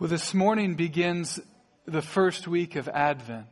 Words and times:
Well, 0.00 0.08
this 0.08 0.32
morning 0.32 0.76
begins 0.76 1.40
the 1.84 2.02
first 2.02 2.46
week 2.46 2.76
of 2.76 2.86
Advent. 2.86 3.48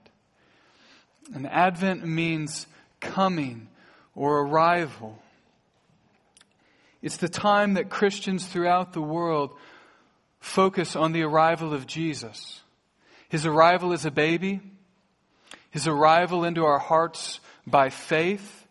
And 1.34 1.44
Advent 1.44 2.06
means 2.06 2.68
coming 3.00 3.66
or 4.14 4.42
arrival. 4.42 5.20
It's 7.02 7.16
the 7.16 7.28
time 7.28 7.74
that 7.74 7.90
Christians 7.90 8.46
throughout 8.46 8.92
the 8.92 9.02
world 9.02 9.56
focus 10.38 10.94
on 10.94 11.10
the 11.10 11.22
arrival 11.22 11.74
of 11.74 11.84
Jesus. 11.84 12.60
His 13.28 13.44
arrival 13.44 13.92
as 13.92 14.06
a 14.06 14.12
baby, 14.12 14.60
his 15.72 15.88
arrival 15.88 16.44
into 16.44 16.64
our 16.64 16.78
hearts 16.78 17.40
by 17.66 17.90
faith, 17.90 18.68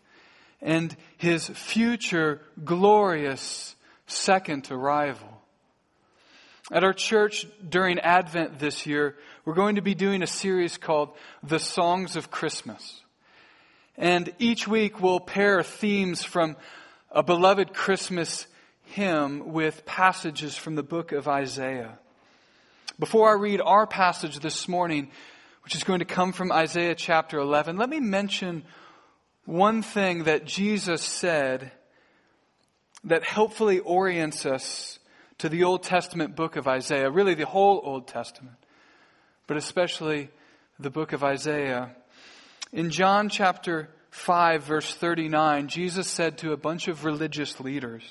and 0.62 0.96
his 1.18 1.46
future 1.50 2.40
glorious 2.64 3.76
second 4.06 4.70
arrival. 4.70 5.35
At 6.72 6.82
our 6.82 6.92
church 6.92 7.46
during 7.68 8.00
Advent 8.00 8.58
this 8.58 8.86
year, 8.86 9.14
we're 9.44 9.54
going 9.54 9.76
to 9.76 9.82
be 9.82 9.94
doing 9.94 10.22
a 10.22 10.26
series 10.26 10.76
called 10.76 11.10
The 11.44 11.60
Songs 11.60 12.16
of 12.16 12.32
Christmas. 12.32 13.02
And 13.96 14.32
each 14.40 14.66
week 14.66 15.00
we'll 15.00 15.20
pair 15.20 15.62
themes 15.62 16.24
from 16.24 16.56
a 17.12 17.22
beloved 17.22 17.72
Christmas 17.72 18.48
hymn 18.82 19.52
with 19.52 19.86
passages 19.86 20.56
from 20.56 20.74
the 20.74 20.82
book 20.82 21.12
of 21.12 21.28
Isaiah. 21.28 22.00
Before 22.98 23.30
I 23.30 23.34
read 23.34 23.60
our 23.60 23.86
passage 23.86 24.40
this 24.40 24.66
morning, 24.66 25.12
which 25.62 25.76
is 25.76 25.84
going 25.84 26.00
to 26.00 26.04
come 26.04 26.32
from 26.32 26.50
Isaiah 26.50 26.96
chapter 26.96 27.38
11, 27.38 27.76
let 27.76 27.88
me 27.88 28.00
mention 28.00 28.64
one 29.44 29.82
thing 29.82 30.24
that 30.24 30.46
Jesus 30.46 31.02
said 31.02 31.70
that 33.04 33.22
helpfully 33.22 33.78
orients 33.78 34.44
us 34.44 34.98
to 35.38 35.48
the 35.48 35.64
Old 35.64 35.82
Testament 35.82 36.34
book 36.34 36.56
of 36.56 36.66
Isaiah, 36.66 37.10
really 37.10 37.34
the 37.34 37.46
whole 37.46 37.80
Old 37.84 38.08
Testament, 38.08 38.56
but 39.46 39.56
especially 39.56 40.30
the 40.78 40.90
book 40.90 41.12
of 41.12 41.22
Isaiah. 41.22 41.94
In 42.72 42.90
John 42.90 43.28
chapter 43.28 43.90
5, 44.10 44.62
verse 44.64 44.94
39, 44.94 45.68
Jesus 45.68 46.08
said 46.08 46.38
to 46.38 46.52
a 46.52 46.56
bunch 46.56 46.88
of 46.88 47.04
religious 47.04 47.60
leaders, 47.60 48.02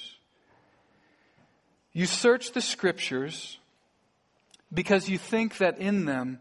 You 1.94 2.05
search 2.05 2.52
the 2.52 2.61
scriptures 2.61 3.58
because 4.73 5.09
you 5.09 5.17
think 5.17 5.58
that 5.58 5.80
in 5.80 6.05
them 6.05 6.39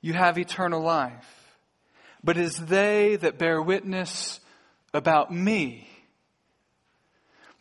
you 0.00 0.12
have 0.12 0.38
eternal 0.38 0.82
life. 0.82 1.56
But 2.22 2.36
it 2.36 2.44
is 2.44 2.56
they 2.56 3.16
that 3.16 3.38
bear 3.38 3.62
witness 3.62 4.40
about 4.92 5.32
me. 5.32 5.88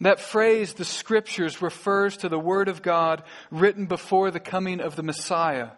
That 0.02 0.20
phrase, 0.20 0.74
the 0.74 0.86
scriptures, 0.86 1.62
refers 1.62 2.18
to 2.18 2.30
the 2.30 2.40
Word 2.40 2.68
of 2.68 2.82
God 2.82 3.24
written 3.50 3.88
before 3.88 4.30
the 4.30 4.40
coming 4.40 4.80
of 4.80 4.96
the 4.96 5.04
Messiah, 5.04 5.70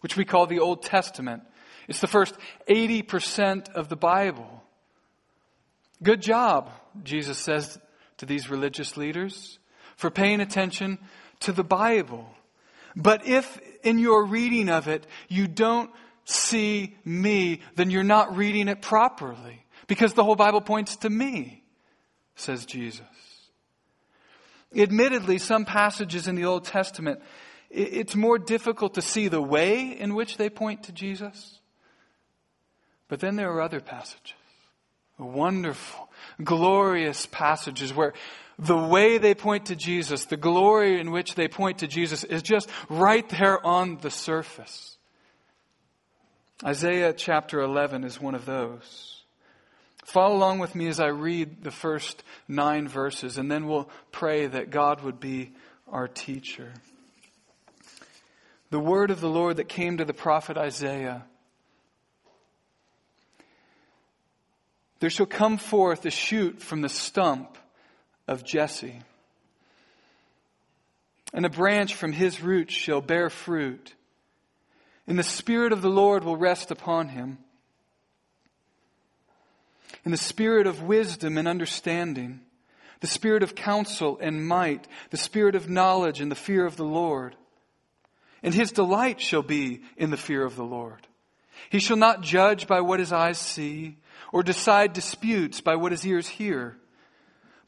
which 0.00 0.16
we 0.16 0.24
call 0.24 0.46
the 0.46 0.60
Old 0.60 0.82
Testament. 0.82 1.42
It's 1.88 2.00
the 2.00 2.06
first 2.06 2.34
80% 2.68 3.72
of 3.74 3.88
the 3.88 3.96
Bible. 3.96 4.62
Good 6.02 6.22
job, 6.22 6.70
Jesus 7.02 7.38
says 7.38 7.78
to 8.18 8.26
these 8.26 8.50
religious 8.50 8.96
leaders, 8.96 9.58
for 9.96 10.10
paying 10.10 10.40
attention 10.40 10.98
to 11.40 11.52
the 11.52 11.64
Bible. 11.64 12.28
But 12.94 13.26
if 13.26 13.60
in 13.82 13.98
your 13.98 14.24
reading 14.24 14.70
of 14.70 14.88
it 14.88 15.06
you 15.28 15.46
don't 15.46 15.90
see 16.24 16.96
me, 17.04 17.60
then 17.76 17.90
you're 17.90 18.02
not 18.02 18.36
reading 18.36 18.68
it 18.68 18.80
properly. 18.80 19.64
Because 19.86 20.14
the 20.14 20.24
whole 20.24 20.34
Bible 20.34 20.60
points 20.60 20.96
to 20.96 21.10
me, 21.10 21.62
says 22.34 22.66
Jesus. 22.66 23.06
Admittedly, 24.74 25.38
some 25.38 25.64
passages 25.64 26.26
in 26.26 26.34
the 26.34 26.44
Old 26.44 26.64
Testament, 26.64 27.20
it's 27.70 28.14
more 28.14 28.38
difficult 28.38 28.94
to 28.94 29.02
see 29.02 29.28
the 29.28 29.42
way 29.42 29.98
in 29.98 30.14
which 30.14 30.36
they 30.36 30.48
point 30.48 30.84
to 30.84 30.92
Jesus. 30.92 31.60
But 33.08 33.20
then 33.20 33.36
there 33.36 33.52
are 33.52 33.60
other 33.60 33.80
passages, 33.80 34.34
wonderful, 35.18 36.08
glorious 36.42 37.26
passages 37.26 37.94
where 37.94 38.14
the 38.58 38.76
way 38.76 39.18
they 39.18 39.34
point 39.34 39.66
to 39.66 39.76
Jesus, 39.76 40.24
the 40.24 40.36
glory 40.36 40.98
in 40.98 41.10
which 41.10 41.34
they 41.34 41.46
point 41.46 41.78
to 41.78 41.86
Jesus 41.86 42.24
is 42.24 42.42
just 42.42 42.68
right 42.88 43.28
there 43.28 43.64
on 43.64 43.98
the 43.98 44.10
surface. 44.10 44.96
Isaiah 46.64 47.12
chapter 47.12 47.60
11 47.60 48.04
is 48.04 48.20
one 48.20 48.34
of 48.34 48.46
those. 48.46 49.15
Follow 50.06 50.36
along 50.36 50.60
with 50.60 50.76
me 50.76 50.86
as 50.86 51.00
I 51.00 51.08
read 51.08 51.64
the 51.64 51.72
first 51.72 52.22
nine 52.46 52.86
verses, 52.86 53.38
and 53.38 53.50
then 53.50 53.66
we'll 53.66 53.90
pray 54.12 54.46
that 54.46 54.70
God 54.70 55.02
would 55.02 55.18
be 55.18 55.50
our 55.90 56.06
teacher. 56.06 56.72
The 58.70 58.78
word 58.78 59.10
of 59.10 59.20
the 59.20 59.28
Lord 59.28 59.56
that 59.56 59.68
came 59.68 59.96
to 59.96 60.04
the 60.04 60.14
prophet 60.14 60.56
Isaiah. 60.56 61.24
There 65.00 65.10
shall 65.10 65.26
come 65.26 65.58
forth 65.58 66.06
a 66.06 66.10
shoot 66.10 66.62
from 66.62 66.82
the 66.82 66.88
stump 66.88 67.58
of 68.28 68.44
Jesse, 68.44 69.00
and 71.34 71.44
a 71.44 71.50
branch 71.50 71.96
from 71.96 72.12
his 72.12 72.40
roots 72.40 72.72
shall 72.72 73.00
bear 73.00 73.28
fruit. 73.28 73.96
And 75.08 75.18
the 75.18 75.24
Spirit 75.24 75.72
of 75.72 75.82
the 75.82 75.90
Lord 75.90 76.22
will 76.22 76.36
rest 76.36 76.70
upon 76.70 77.08
him 77.08 77.38
in 80.04 80.12
the 80.12 80.16
spirit 80.16 80.66
of 80.66 80.82
wisdom 80.82 81.36
and 81.36 81.48
understanding, 81.48 82.40
the 83.00 83.06
spirit 83.06 83.42
of 83.42 83.54
counsel 83.54 84.18
and 84.20 84.46
might, 84.46 84.86
the 85.10 85.16
spirit 85.16 85.54
of 85.54 85.68
knowledge 85.68 86.20
and 86.20 86.30
the 86.30 86.36
fear 86.36 86.64
of 86.64 86.76
the 86.76 86.84
Lord. 86.84 87.36
And 88.42 88.54
his 88.54 88.72
delight 88.72 89.20
shall 89.20 89.42
be 89.42 89.82
in 89.96 90.10
the 90.10 90.16
fear 90.16 90.44
of 90.44 90.56
the 90.56 90.64
Lord. 90.64 91.06
He 91.70 91.80
shall 91.80 91.96
not 91.96 92.22
judge 92.22 92.66
by 92.66 92.80
what 92.80 93.00
his 93.00 93.12
eyes 93.12 93.38
see, 93.38 93.96
or 94.32 94.42
decide 94.42 94.92
disputes 94.92 95.60
by 95.60 95.76
what 95.76 95.92
his 95.92 96.06
ears 96.06 96.28
hear, 96.28 96.76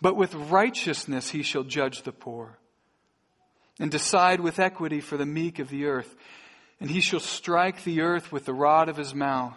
but 0.01 0.17
with 0.17 0.34
righteousness 0.34 1.31
he 1.31 1.43
shall 1.43 1.65
judge 1.65 2.03
the 2.03 2.12
poor, 2.12 2.59
and 3.81 3.91
decide 3.91 4.41
with 4.41 4.59
equity 4.59 5.01
for 5.01 5.17
the 5.17 5.27
meek 5.27 5.59
of 5.59 5.69
the 5.69 5.87
earth. 5.87 6.15
And 6.81 6.89
he 6.89 7.01
shall 7.01 7.21
strike 7.21 7.83
the 7.83 8.03
earth 8.03 8.31
with 8.31 8.45
the 8.45 8.55
rod 8.55 8.89
of 8.89 8.97
his 8.97 9.12
mouth 9.12 9.57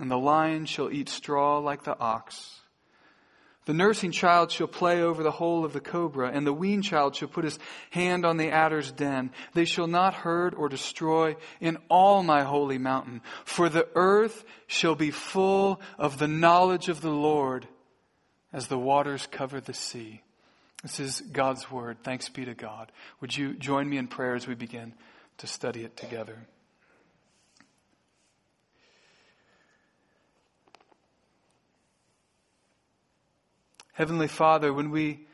and 0.00 0.10
the 0.10 0.18
lion 0.18 0.64
shall 0.64 0.90
eat 0.90 1.08
straw 1.08 1.58
like 1.58 1.84
the 1.84 1.98
ox. 1.98 2.60
The 3.66 3.74
nursing 3.74 4.10
child 4.10 4.50
shall 4.50 4.66
play 4.66 5.02
over 5.02 5.22
the 5.22 5.30
hole 5.30 5.64
of 5.64 5.72
the 5.72 5.80
cobra, 5.80 6.30
and 6.32 6.46
the 6.46 6.52
weaned 6.52 6.84
child 6.84 7.14
shall 7.14 7.28
put 7.28 7.44
his 7.44 7.58
hand 7.90 8.24
on 8.24 8.38
the 8.38 8.50
adder's 8.50 8.90
den. 8.90 9.30
They 9.52 9.66
shall 9.66 9.86
not 9.86 10.14
hurt 10.14 10.54
or 10.56 10.68
destroy 10.68 11.36
in 11.60 11.76
all 11.88 12.22
my 12.22 12.42
holy 12.42 12.78
mountain, 12.78 13.20
for 13.44 13.68
the 13.68 13.86
earth 13.94 14.44
shall 14.66 14.94
be 14.94 15.10
full 15.10 15.80
of 15.98 16.18
the 16.18 16.26
knowledge 16.26 16.88
of 16.88 17.02
the 17.02 17.12
Lord 17.12 17.68
as 18.52 18.66
the 18.66 18.78
waters 18.78 19.28
cover 19.30 19.60
the 19.60 19.74
sea. 19.74 20.22
This 20.82 20.98
is 20.98 21.20
God's 21.20 21.70
word. 21.70 21.98
Thanks 22.02 22.30
be 22.30 22.46
to 22.46 22.54
God. 22.54 22.90
Would 23.20 23.36
you 23.36 23.52
join 23.54 23.88
me 23.88 23.98
in 23.98 24.08
prayer 24.08 24.34
as 24.34 24.48
we 24.48 24.54
begin 24.54 24.94
to 25.38 25.46
study 25.46 25.84
it 25.84 25.96
together? 25.96 26.38
Heavenly 33.92 34.28
Father, 34.28 34.72
when 34.72 34.90
we 34.90 35.26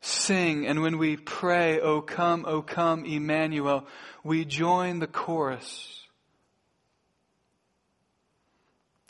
sing 0.00 0.66
and 0.66 0.82
when 0.82 0.98
we 0.98 1.16
pray, 1.16 1.80
O 1.80 2.00
come, 2.00 2.44
O 2.46 2.62
come, 2.62 3.04
Emmanuel, 3.04 3.86
we 4.24 4.44
join 4.44 4.98
the 4.98 5.06
chorus 5.06 6.06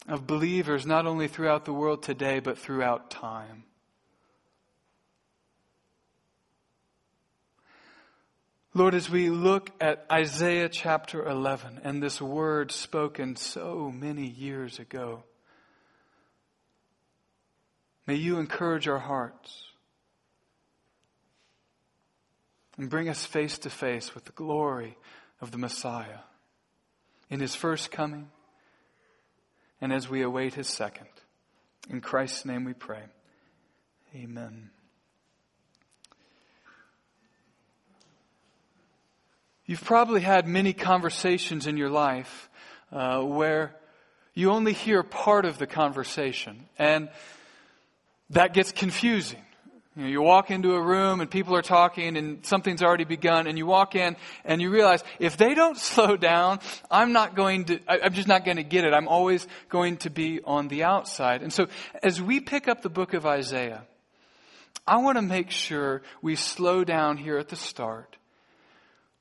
of 0.08 0.26
believers 0.26 0.86
not 0.86 1.06
only 1.06 1.28
throughout 1.28 1.64
the 1.64 1.72
world 1.72 2.02
today, 2.02 2.40
but 2.40 2.58
throughout 2.58 3.10
time. 3.10 3.64
Lord, 8.72 8.94
as 8.94 9.10
we 9.10 9.30
look 9.30 9.70
at 9.80 10.06
Isaiah 10.10 10.68
chapter 10.68 11.26
11 11.26 11.80
and 11.82 12.00
this 12.00 12.22
word 12.22 12.70
spoken 12.70 13.34
so 13.34 13.92
many 13.92 14.26
years 14.26 14.78
ago, 14.78 15.24
May 18.10 18.16
you 18.16 18.40
encourage 18.40 18.88
our 18.88 18.98
hearts. 18.98 19.66
and 22.76 22.90
bring 22.90 23.08
us 23.08 23.24
face 23.24 23.56
to 23.58 23.70
face 23.70 24.16
with 24.16 24.24
the 24.24 24.32
glory 24.32 24.98
of 25.40 25.52
the 25.52 25.58
Messiah 25.58 26.24
in 27.28 27.38
his 27.38 27.54
first 27.54 27.92
coming 27.92 28.28
and 29.80 29.92
as 29.92 30.08
we 30.08 30.22
await 30.22 30.54
his 30.54 30.66
second. 30.66 31.06
In 31.88 32.00
Christ's 32.00 32.44
name 32.44 32.64
we 32.64 32.72
pray. 32.72 33.04
Amen. 34.16 34.70
You've 39.66 39.84
probably 39.84 40.22
had 40.22 40.48
many 40.48 40.72
conversations 40.72 41.68
in 41.68 41.76
your 41.76 41.90
life 41.90 42.50
uh, 42.90 43.20
where 43.20 43.76
you 44.34 44.50
only 44.50 44.72
hear 44.72 45.04
part 45.04 45.44
of 45.44 45.58
the 45.58 45.68
conversation, 45.68 46.66
and 46.76 47.08
that 48.30 48.54
gets 48.54 48.72
confusing. 48.72 49.42
You, 49.96 50.02
know, 50.04 50.08
you 50.08 50.22
walk 50.22 50.50
into 50.50 50.74
a 50.74 50.80
room 50.80 51.20
and 51.20 51.28
people 51.30 51.56
are 51.56 51.62
talking 51.62 52.16
and 52.16 52.46
something's 52.46 52.82
already 52.82 53.04
begun 53.04 53.46
and 53.46 53.58
you 53.58 53.66
walk 53.66 53.96
in 53.96 54.16
and 54.44 54.62
you 54.62 54.70
realize 54.70 55.02
if 55.18 55.36
they 55.36 55.54
don't 55.54 55.76
slow 55.92 56.16
down, 56.16 56.60
I'm 56.90 57.12
not 57.12 57.34
going 57.34 57.64
to, 57.66 57.80
I'm 57.88 58.14
just 58.14 58.28
not 58.28 58.44
going 58.44 58.56
to 58.56 58.62
get 58.62 58.84
it. 58.84 58.94
I'm 58.94 59.08
always 59.08 59.46
going 59.68 59.96
to 59.98 60.10
be 60.10 60.40
on 60.42 60.68
the 60.68 60.84
outside. 60.84 61.42
And 61.42 61.52
so 61.52 61.66
as 62.02 62.22
we 62.22 62.40
pick 62.40 62.68
up 62.68 62.82
the 62.82 62.88
book 62.88 63.14
of 63.14 63.26
Isaiah, 63.26 63.82
I 64.86 64.98
want 64.98 65.18
to 65.18 65.22
make 65.22 65.50
sure 65.50 66.02
we 66.22 66.36
slow 66.36 66.84
down 66.84 67.16
here 67.16 67.38
at 67.38 67.48
the 67.48 67.56
start 67.56 68.16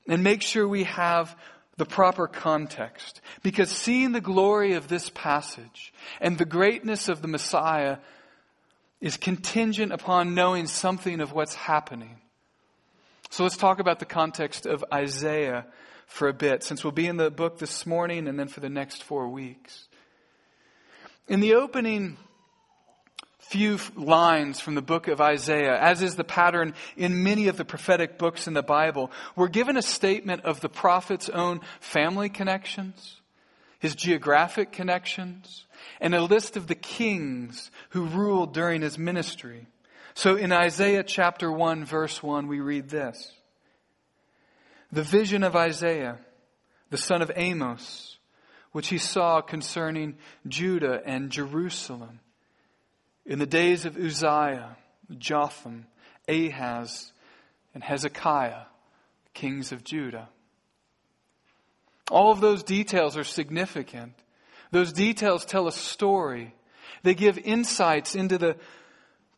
and 0.08 0.22
make 0.22 0.42
sure 0.42 0.66
we 0.66 0.84
have 0.84 1.36
the 1.76 1.84
proper 1.84 2.26
context. 2.26 3.20
Because 3.42 3.70
seeing 3.70 4.12
the 4.12 4.20
glory 4.20 4.74
of 4.74 4.88
this 4.88 5.10
passage 5.10 5.92
and 6.20 6.38
the 6.38 6.44
greatness 6.44 7.08
of 7.08 7.22
the 7.22 7.28
Messiah 7.28 7.98
is 9.00 9.16
contingent 9.16 9.92
upon 9.92 10.34
knowing 10.34 10.66
something 10.66 11.20
of 11.20 11.32
what's 11.32 11.54
happening. 11.54 12.18
So 13.30 13.44
let's 13.44 13.56
talk 13.56 13.78
about 13.78 13.98
the 13.98 14.04
context 14.04 14.66
of 14.66 14.84
Isaiah 14.92 15.66
for 16.06 16.28
a 16.28 16.32
bit, 16.34 16.64
since 16.64 16.82
we'll 16.82 16.92
be 16.92 17.06
in 17.06 17.16
the 17.16 17.30
book 17.30 17.58
this 17.58 17.86
morning 17.86 18.26
and 18.26 18.38
then 18.38 18.48
for 18.48 18.60
the 18.60 18.68
next 18.68 19.02
four 19.04 19.28
weeks. 19.28 19.88
In 21.28 21.40
the 21.40 21.54
opening 21.54 22.16
few 23.38 23.78
lines 23.96 24.60
from 24.60 24.74
the 24.74 24.82
book 24.82 25.08
of 25.08 25.20
Isaiah, 25.20 25.76
as 25.76 26.02
is 26.02 26.16
the 26.16 26.24
pattern 26.24 26.74
in 26.96 27.22
many 27.22 27.48
of 27.48 27.56
the 27.56 27.64
prophetic 27.64 28.18
books 28.18 28.46
in 28.46 28.54
the 28.54 28.62
Bible, 28.62 29.10
we're 29.34 29.48
given 29.48 29.76
a 29.76 29.82
statement 29.82 30.44
of 30.44 30.60
the 30.60 30.68
prophet's 30.68 31.28
own 31.28 31.60
family 31.80 32.28
connections, 32.28 33.20
his 33.78 33.94
geographic 33.94 34.72
connections, 34.72 35.66
and 36.00 36.14
a 36.14 36.22
list 36.22 36.56
of 36.56 36.66
the 36.66 36.74
kings 36.74 37.70
who 37.90 38.04
ruled 38.04 38.54
during 38.54 38.82
his 38.82 38.98
ministry. 38.98 39.66
So 40.14 40.36
in 40.36 40.52
Isaiah 40.52 41.02
chapter 41.02 41.50
1 41.50 41.84
verse 41.84 42.22
1 42.22 42.46
we 42.46 42.60
read 42.60 42.88
this. 42.88 43.32
The 44.92 45.02
vision 45.02 45.42
of 45.44 45.54
Isaiah, 45.54 46.18
the 46.90 46.98
son 46.98 47.22
of 47.22 47.30
Amos, 47.36 48.18
which 48.72 48.88
he 48.88 48.98
saw 48.98 49.40
concerning 49.40 50.16
Judah 50.46 51.00
and 51.04 51.30
Jerusalem 51.30 52.20
in 53.24 53.38
the 53.38 53.46
days 53.46 53.84
of 53.84 53.96
Uzziah, 53.96 54.76
Jotham, 55.18 55.86
Ahaz, 56.28 57.12
and 57.74 57.82
Hezekiah, 57.82 58.64
kings 59.34 59.72
of 59.72 59.84
Judah. 59.84 60.28
All 62.10 62.32
of 62.32 62.40
those 62.40 62.62
details 62.62 63.16
are 63.16 63.24
significant 63.24 64.14
those 64.70 64.92
details 64.92 65.44
tell 65.44 65.66
a 65.66 65.72
story. 65.72 66.54
They 67.02 67.14
give 67.14 67.38
insights 67.38 68.14
into 68.14 68.38
the 68.38 68.56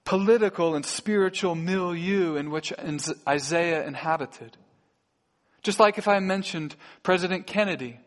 political 0.04 0.74
and 0.74 0.84
spiritual 0.84 1.54
milieu 1.54 2.36
in 2.36 2.50
which 2.50 2.72
Isaiah 3.26 3.86
inhabited. 3.86 4.56
Just 5.62 5.78
like 5.78 5.96
if 5.96 6.08
I 6.08 6.18
mentioned 6.18 6.74
President 7.02 7.46
Kennedy, 7.46 8.00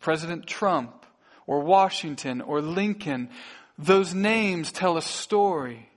President 0.00 0.46
Trump, 0.46 1.06
or 1.46 1.60
Washington, 1.60 2.40
or 2.40 2.60
Lincoln, 2.60 3.30
those 3.78 4.12
names 4.14 4.72
tell 4.72 4.96
a 4.96 5.02
story. 5.02 5.88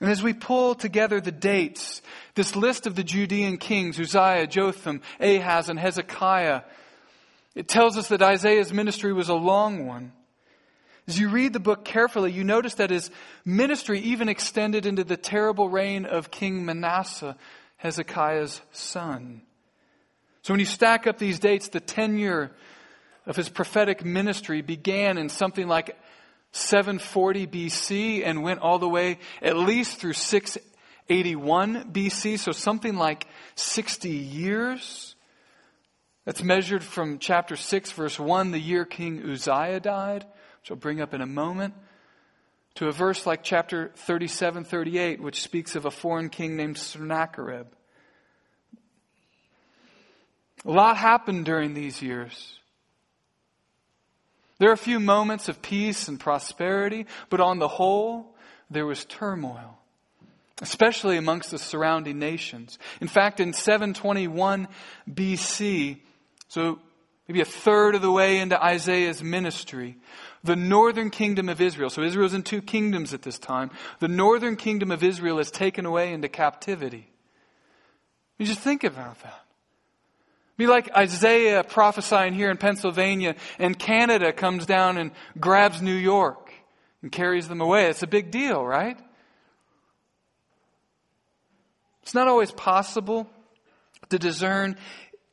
And 0.00 0.10
as 0.10 0.22
we 0.22 0.32
pull 0.32 0.74
together 0.74 1.20
the 1.20 1.30
dates, 1.30 2.02
this 2.34 2.56
list 2.56 2.86
of 2.86 2.96
the 2.96 3.04
Judean 3.04 3.58
kings, 3.58 3.98
Uzziah, 3.98 4.48
Jotham, 4.48 5.02
Ahaz, 5.20 5.68
and 5.68 5.78
Hezekiah, 5.78 6.62
it 7.54 7.68
tells 7.68 7.96
us 7.96 8.08
that 8.08 8.22
Isaiah's 8.22 8.72
ministry 8.72 9.12
was 9.12 9.28
a 9.28 9.34
long 9.34 9.86
one. 9.86 10.12
As 11.06 11.18
you 11.18 11.28
read 11.28 11.52
the 11.52 11.60
book 11.60 11.84
carefully, 11.84 12.32
you 12.32 12.44
notice 12.44 12.74
that 12.74 12.90
his 12.90 13.10
ministry 13.44 14.00
even 14.00 14.28
extended 14.28 14.86
into 14.86 15.04
the 15.04 15.18
terrible 15.18 15.68
reign 15.68 16.06
of 16.06 16.30
King 16.30 16.64
Manasseh, 16.64 17.36
Hezekiah's 17.76 18.62
son. 18.72 19.42
So 20.42 20.52
when 20.52 20.60
you 20.60 20.66
stack 20.66 21.06
up 21.06 21.18
these 21.18 21.38
dates, 21.38 21.68
the 21.68 21.80
tenure 21.80 22.50
of 23.26 23.36
his 23.36 23.48
prophetic 23.48 24.04
ministry 24.04 24.62
began 24.62 25.18
in 25.18 25.28
something 25.28 25.68
like 25.68 25.96
740 26.52 27.46
BC 27.46 28.22
and 28.24 28.42
went 28.42 28.60
all 28.60 28.78
the 28.78 28.88
way 28.88 29.18
at 29.42 29.56
least 29.56 29.98
through 29.98 30.12
681 30.12 31.92
BC, 31.92 32.38
so 32.38 32.52
something 32.52 32.96
like 32.96 33.26
60 33.56 34.08
years. 34.08 35.13
That's 36.24 36.42
measured 36.42 36.82
from 36.82 37.18
chapter 37.18 37.54
6, 37.54 37.92
verse 37.92 38.18
1, 38.18 38.50
the 38.50 38.58
year 38.58 38.84
King 38.84 39.30
Uzziah 39.30 39.80
died, 39.80 40.24
which 40.60 40.70
I'll 40.70 40.76
bring 40.76 41.00
up 41.00 41.12
in 41.12 41.20
a 41.20 41.26
moment, 41.26 41.74
to 42.76 42.88
a 42.88 42.92
verse 42.92 43.26
like 43.26 43.42
chapter 43.42 43.92
37, 43.96 44.64
38, 44.64 45.20
which 45.20 45.42
speaks 45.42 45.76
of 45.76 45.84
a 45.84 45.90
foreign 45.90 46.30
king 46.30 46.56
named 46.56 46.78
Sennacherib. 46.78 47.66
A 50.64 50.70
lot 50.70 50.96
happened 50.96 51.44
during 51.44 51.74
these 51.74 52.00
years. 52.00 52.58
There 54.58 54.70
are 54.70 54.74
a 54.74 54.78
few 54.78 55.00
moments 55.00 55.50
of 55.50 55.60
peace 55.60 56.08
and 56.08 56.18
prosperity, 56.18 57.06
but 57.28 57.40
on 57.40 57.58
the 57.58 57.68
whole, 57.68 58.34
there 58.70 58.86
was 58.86 59.04
turmoil, 59.04 59.78
especially 60.62 61.18
amongst 61.18 61.50
the 61.50 61.58
surrounding 61.58 62.18
nations. 62.18 62.78
In 63.02 63.08
fact, 63.08 63.40
in 63.40 63.52
721 63.52 64.68
BC, 65.12 65.98
so 66.48 66.78
maybe 67.28 67.40
a 67.40 67.44
third 67.44 67.94
of 67.94 68.02
the 68.02 68.10
way 68.10 68.38
into 68.38 68.62
Isaiah's 68.62 69.22
ministry, 69.22 69.96
the 70.42 70.56
northern 70.56 71.10
kingdom 71.10 71.48
of 71.48 71.60
Israel, 71.60 71.90
so 71.90 72.02
Israel's 72.02 72.34
in 72.34 72.42
two 72.42 72.62
kingdoms 72.62 73.14
at 73.14 73.22
this 73.22 73.38
time, 73.38 73.70
the 74.00 74.08
northern 74.08 74.56
kingdom 74.56 74.90
of 74.90 75.02
Israel 75.02 75.38
is 75.38 75.50
taken 75.50 75.86
away 75.86 76.12
into 76.12 76.28
captivity. 76.28 77.10
You 78.38 78.46
just 78.46 78.60
think 78.60 78.84
about 78.84 79.22
that. 79.22 79.44
Be 80.56 80.66
like 80.66 80.94
Isaiah 80.96 81.64
prophesying 81.64 82.34
here 82.34 82.50
in 82.50 82.56
Pennsylvania, 82.56 83.34
and 83.58 83.76
Canada 83.78 84.32
comes 84.32 84.66
down 84.66 84.98
and 84.98 85.10
grabs 85.40 85.82
New 85.82 85.94
York 85.94 86.52
and 87.02 87.10
carries 87.10 87.48
them 87.48 87.60
away. 87.60 87.86
It's 87.86 88.02
a 88.02 88.08
big 88.08 88.30
deal, 88.30 88.64
right? 88.64 88.98
It's 92.02 92.14
not 92.14 92.28
always 92.28 92.52
possible 92.52 93.28
to 94.10 94.18
discern 94.18 94.76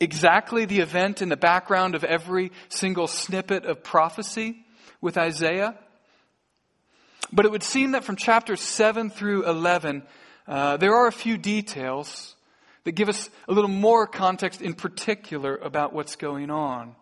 exactly 0.02 0.66
the 0.66 0.80
event 0.80 1.22
in 1.22 1.30
the 1.30 1.38
background 1.38 1.96
of 1.96 2.04
every 2.04 2.52
single 2.68 3.08
snippet 3.08 3.66
of 3.66 3.84
prophecy 3.84 4.66
with 5.00 5.18
Isaiah. 5.18 5.76
But 7.32 7.46
it 7.46 7.52
would 7.52 7.64
seem 7.64 7.92
that 7.92 8.04
from 8.04 8.18
chapter 8.18 8.56
7 8.56 9.10
through 9.10 9.48
11, 9.48 10.04
uh, 10.48 10.78
there 10.78 10.96
are 10.96 11.08
a 11.08 11.12
few 11.14 11.38
details 11.38 12.36
that 12.84 12.94
give 12.94 13.10
us 13.10 13.30
a 13.48 13.54
little 13.54 13.70
more 13.70 14.08
context 14.08 14.62
in 14.62 14.74
particular 14.74 15.56
about 15.56 15.94
what's 15.94 16.16
going 16.16 16.50
on. 16.50 16.96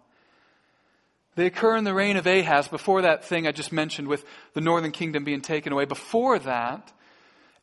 They 1.36 1.46
occur 1.46 1.78
in 1.78 1.86
the 1.86 1.94
reign 1.94 2.18
of 2.18 2.28
Ahaz, 2.28 2.68
before 2.68 3.04
that 3.04 3.24
thing 3.24 3.48
I 3.48 3.54
just 3.54 3.72
mentioned 3.72 4.10
with 4.10 4.26
the 4.54 4.62
northern 4.62 4.92
kingdom 4.92 5.24
being 5.24 5.42
taken 5.42 5.72
away. 5.72 5.86
Before 5.86 6.38
that, 6.40 6.92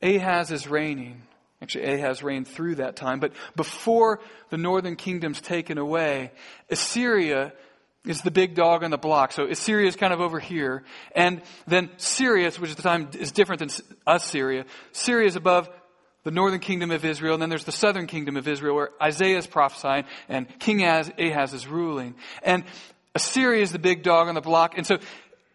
Ahaz 0.02 0.50
is 0.50 0.66
reigning. 0.66 1.22
Actually, 1.62 1.84
Ahaz 1.94 2.22
reigned 2.22 2.46
through 2.46 2.76
that 2.76 2.96
time. 2.96 3.18
But 3.18 3.32
before 3.54 4.20
the 4.50 4.58
northern 4.58 4.96
kingdom's 4.96 5.40
taken 5.40 5.78
away, 5.78 6.32
Assyria 6.70 7.52
is 8.04 8.22
the 8.22 8.30
big 8.30 8.54
dog 8.54 8.84
on 8.84 8.90
the 8.90 8.98
block. 8.98 9.32
So 9.32 9.46
Assyria 9.46 9.88
is 9.88 9.96
kind 9.96 10.12
of 10.12 10.20
over 10.20 10.38
here. 10.38 10.84
And 11.14 11.42
then 11.66 11.90
Syria, 11.96 12.50
which 12.58 12.70
at 12.70 12.76
the 12.76 12.82
time 12.82 13.08
is 13.18 13.32
different 13.32 13.60
than 13.60 13.70
Assyria, 14.06 14.64
Syria 14.92 15.26
is 15.26 15.36
above 15.36 15.68
the 16.22 16.30
northern 16.30 16.60
kingdom 16.60 16.90
of 16.90 17.04
Israel. 17.04 17.34
And 17.34 17.42
then 17.42 17.48
there's 17.48 17.64
the 17.64 17.72
southern 17.72 18.06
kingdom 18.06 18.36
of 18.36 18.46
Israel 18.46 18.74
where 18.76 18.90
Isaiah 19.02 19.38
is 19.38 19.46
prophesying 19.46 20.04
and 20.28 20.46
King 20.58 20.84
Ahaz 20.84 21.52
is 21.52 21.66
ruling. 21.66 22.14
And 22.42 22.64
Assyria 23.14 23.62
is 23.62 23.72
the 23.72 23.78
big 23.78 24.02
dog 24.02 24.28
on 24.28 24.34
the 24.34 24.40
block. 24.40 24.76
And 24.76 24.86
so 24.86 24.98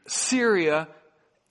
Syria 0.08 0.88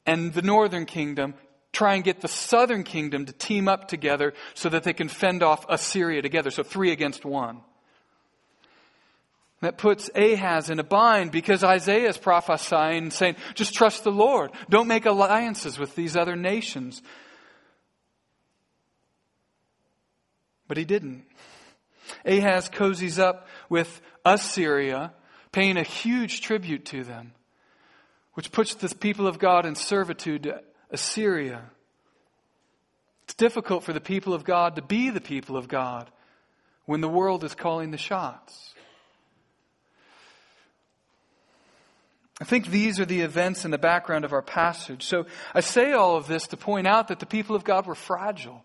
and 0.06 0.34
the 0.34 0.42
northern 0.42 0.86
kingdom 0.86 1.34
try 1.72 1.94
and 1.94 2.04
get 2.04 2.20
the 2.20 2.28
southern 2.28 2.82
kingdom 2.82 3.26
to 3.26 3.32
team 3.32 3.68
up 3.68 3.88
together 3.88 4.34
so 4.54 4.68
that 4.68 4.82
they 4.82 4.92
can 4.92 5.08
fend 5.08 5.42
off 5.42 5.64
Assyria 5.68 6.22
together. 6.22 6.50
So 6.50 6.62
three 6.62 6.90
against 6.92 7.24
one. 7.24 7.60
That 9.60 9.76
puts 9.76 10.10
Ahaz 10.14 10.70
in 10.70 10.78
a 10.78 10.84
bind 10.84 11.32
because 11.32 11.62
Isaiah 11.62 12.08
is 12.08 12.16
prophesying 12.16 13.10
saying, 13.10 13.36
just 13.54 13.74
trust 13.74 14.04
the 14.04 14.10
Lord. 14.10 14.50
Don't 14.70 14.88
make 14.88 15.04
alliances 15.04 15.78
with 15.78 15.94
these 15.94 16.16
other 16.16 16.34
nations. 16.34 17.02
But 20.66 20.78
he 20.78 20.84
didn't. 20.84 21.24
Ahaz 22.24 22.70
cozies 22.70 23.18
up 23.18 23.46
with 23.68 24.00
Assyria, 24.24 25.12
paying 25.52 25.76
a 25.76 25.82
huge 25.82 26.40
tribute 26.40 26.86
to 26.86 27.04
them, 27.04 27.32
which 28.34 28.52
puts 28.52 28.74
the 28.74 28.94
people 28.94 29.26
of 29.26 29.38
God 29.38 29.66
in 29.66 29.74
servitude 29.74 30.52
Assyria. 30.90 31.62
It's 33.24 33.34
difficult 33.34 33.84
for 33.84 33.92
the 33.92 34.00
people 34.00 34.34
of 34.34 34.44
God 34.44 34.76
to 34.76 34.82
be 34.82 35.10
the 35.10 35.20
people 35.20 35.56
of 35.56 35.68
God 35.68 36.10
when 36.86 37.00
the 37.00 37.08
world 37.08 37.44
is 37.44 37.54
calling 37.54 37.90
the 37.90 37.98
shots. 37.98 38.74
I 42.40 42.44
think 42.44 42.68
these 42.68 42.98
are 42.98 43.04
the 43.04 43.20
events 43.20 43.64
in 43.64 43.70
the 43.70 43.78
background 43.78 44.24
of 44.24 44.32
our 44.32 44.42
passage. 44.42 45.04
So 45.04 45.26
I 45.54 45.60
say 45.60 45.92
all 45.92 46.16
of 46.16 46.26
this 46.26 46.46
to 46.48 46.56
point 46.56 46.86
out 46.86 47.08
that 47.08 47.20
the 47.20 47.26
people 47.26 47.54
of 47.54 47.64
God 47.64 47.86
were 47.86 47.94
fragile. 47.94 48.64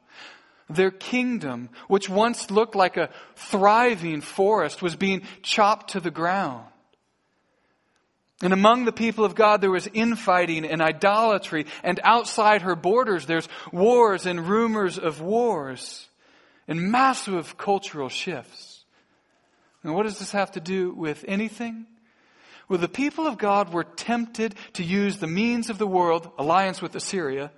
Their 0.70 0.92
kingdom, 0.92 1.70
which 1.88 2.10
once 2.10 2.50
looked 2.50 2.74
like 2.74 2.98
a 2.98 3.10
thriving 3.36 4.22
forest, 4.22 4.82
was 4.82 4.96
being 4.96 5.24
chopped 5.44 5.92
to 5.92 6.00
the 6.00 6.10
ground. 6.10 6.66
And 8.42 8.52
among 8.52 8.86
the 8.86 8.92
people 8.92 9.24
of 9.24 9.36
God, 9.36 9.62
there 9.62 9.72
was 9.72 9.88
infighting 9.94 10.66
and 10.66 10.82
idolatry. 10.82 11.66
And 11.84 12.00
outside 12.04 12.64
her 12.64 12.76
borders, 12.76 13.26
there's 13.26 13.48
wars 13.72 14.26
and 14.26 14.48
rumors 14.48 14.98
of 14.98 15.22
wars 15.22 16.08
and 16.68 16.92
massive 16.92 17.58
cultural 17.58 18.10
shifts. 18.10 18.84
And 19.84 19.94
what 19.94 20.04
does 20.04 20.20
this 20.20 20.32
have 20.32 20.52
to 20.54 20.60
do 20.60 20.92
with 20.92 21.24
anything? 21.28 21.86
Well, 22.68 22.80
the 22.80 22.90
people 22.90 23.28
of 23.28 23.38
God 23.38 23.72
were 23.72 23.84
tempted 23.84 24.56
to 24.74 24.84
use 24.84 25.18
the 25.18 25.28
means 25.28 25.70
of 25.70 25.78
the 25.78 25.88
world, 25.88 26.30
alliance 26.38 26.82
with 26.82 26.96
Assyria, 26.96 27.52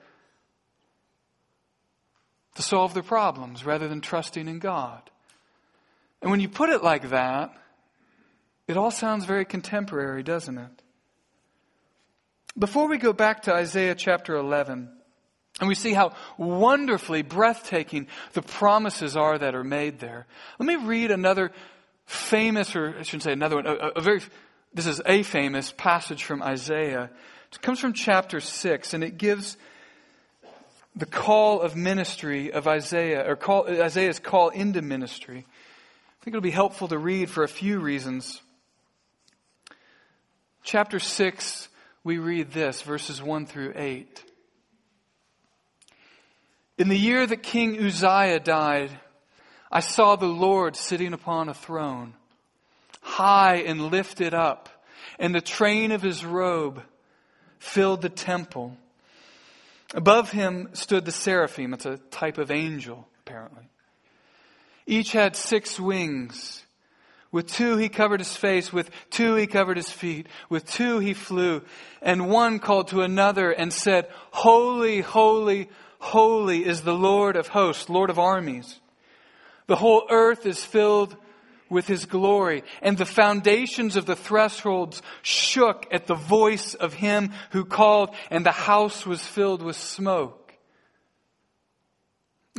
to 2.55 2.61
solve 2.61 2.93
their 2.93 3.03
problems 3.03 3.65
rather 3.65 3.87
than 3.87 4.01
trusting 4.01 4.47
in 4.47 4.59
God. 4.59 5.01
And 6.21 6.29
when 6.29 6.39
you 6.39 6.49
put 6.49 6.69
it 6.69 6.83
like 6.83 7.09
that, 7.09 7.55
it 8.67 8.77
all 8.77 8.91
sounds 8.91 9.25
very 9.25 9.45
contemporary, 9.45 10.23
doesn't 10.23 10.57
it? 10.57 10.83
Before 12.57 12.87
we 12.87 12.97
go 12.97 13.13
back 13.13 13.43
to 13.43 13.53
Isaiah 13.53 13.95
chapter 13.95 14.35
11, 14.35 14.89
and 15.59 15.67
we 15.67 15.75
see 15.75 15.93
how 15.93 16.13
wonderfully 16.37 17.21
breathtaking 17.21 18.07
the 18.33 18.41
promises 18.41 19.15
are 19.15 19.37
that 19.37 19.55
are 19.55 19.63
made 19.63 19.99
there, 19.99 20.27
let 20.59 20.67
me 20.67 20.75
read 20.75 21.11
another 21.11 21.51
famous, 22.05 22.75
or 22.75 22.95
I 22.99 23.03
shouldn't 23.03 23.23
say 23.23 23.33
another 23.33 23.57
one, 23.57 23.67
a, 23.67 23.73
a 23.95 24.01
very 24.01 24.21
this 24.73 24.85
is 24.85 25.01
a 25.05 25.23
famous 25.23 25.73
passage 25.75 26.23
from 26.23 26.43
Isaiah. 26.43 27.09
It 27.51 27.61
comes 27.61 27.79
from 27.79 27.93
chapter 27.93 28.39
6, 28.39 28.93
and 28.93 29.03
it 29.03 29.17
gives 29.17 29.57
the 30.95 31.05
call 31.05 31.61
of 31.61 31.75
ministry 31.75 32.51
of 32.51 32.67
Isaiah, 32.67 33.27
or 33.27 33.35
call, 33.35 33.67
Isaiah's 33.67 34.19
call 34.19 34.49
into 34.49 34.81
ministry. 34.81 35.45
I 35.47 36.23
think 36.23 36.35
it'll 36.35 36.41
be 36.41 36.51
helpful 36.51 36.87
to 36.89 36.97
read 36.97 37.29
for 37.29 37.43
a 37.43 37.47
few 37.47 37.79
reasons. 37.79 38.41
Chapter 40.67 40.99
6, 40.99 41.69
we 42.03 42.17
read 42.17 42.51
this, 42.51 42.81
verses 42.81 43.23
1 43.23 43.45
through 43.45 43.71
8. 43.73 44.23
In 46.77 46.89
the 46.89 46.97
year 46.97 47.25
that 47.25 47.41
King 47.41 47.81
Uzziah 47.81 48.41
died, 48.41 48.91
I 49.71 49.79
saw 49.79 50.17
the 50.17 50.25
Lord 50.25 50.75
sitting 50.75 51.13
upon 51.13 51.47
a 51.47 51.53
throne 51.53 52.15
high 52.99 53.63
and 53.65 53.79
lifted 53.79 54.33
up, 54.33 54.67
and 55.17 55.33
the 55.33 55.39
train 55.39 55.93
of 55.93 56.01
his 56.01 56.25
robe 56.25 56.83
filled 57.59 58.01
the 58.01 58.09
temple. 58.09 58.75
Above 59.93 60.31
him 60.31 60.67
stood 60.73 61.05
the 61.05 61.13
seraphim. 61.13 61.73
It's 61.73 61.85
a 61.85 61.95
type 62.11 62.37
of 62.37 62.51
angel, 62.51 63.07
apparently. 63.25 63.69
Each 64.85 65.13
had 65.13 65.37
six 65.37 65.79
wings. 65.79 66.61
With 67.31 67.51
two 67.51 67.77
he 67.77 67.89
covered 67.89 68.21
his 68.21 68.35
face, 68.35 68.71
with 68.71 68.89
two 69.09 69.35
he 69.35 69.47
covered 69.47 69.77
his 69.77 69.89
feet, 69.89 70.27
with 70.49 70.69
two 70.69 70.99
he 70.99 71.13
flew, 71.13 71.61
and 72.01 72.29
one 72.29 72.59
called 72.59 72.87
to 72.89 73.01
another 73.01 73.51
and 73.51 73.73
said, 73.73 74.09
Holy, 74.31 75.01
holy, 75.01 75.69
holy 75.99 76.65
is 76.65 76.81
the 76.81 76.93
Lord 76.93 77.35
of 77.35 77.49
hosts, 77.49 77.89
Lord 77.89 78.09
of 78.09 78.17
armies. 78.17 78.79
The 79.67 79.75
whole 79.75 80.07
earth 80.09 80.45
is 80.45 80.63
filled 80.63 81.17
with 81.69 81.87
his 81.87 82.05
glory, 82.05 82.63
and 82.81 82.97
the 82.97 83.05
foundations 83.05 83.97
of 83.97 84.05
the 84.05 84.15
thresholds 84.15 85.01
shook 85.21 85.85
at 85.91 86.07
the 86.07 86.15
voice 86.15 86.75
of 86.75 86.93
him 86.93 87.33
who 87.51 87.65
called, 87.65 88.15
and 88.31 88.45
the 88.45 88.51
house 88.51 89.05
was 89.05 89.21
filled 89.21 89.61
with 89.61 89.75
smoke. 89.75 90.46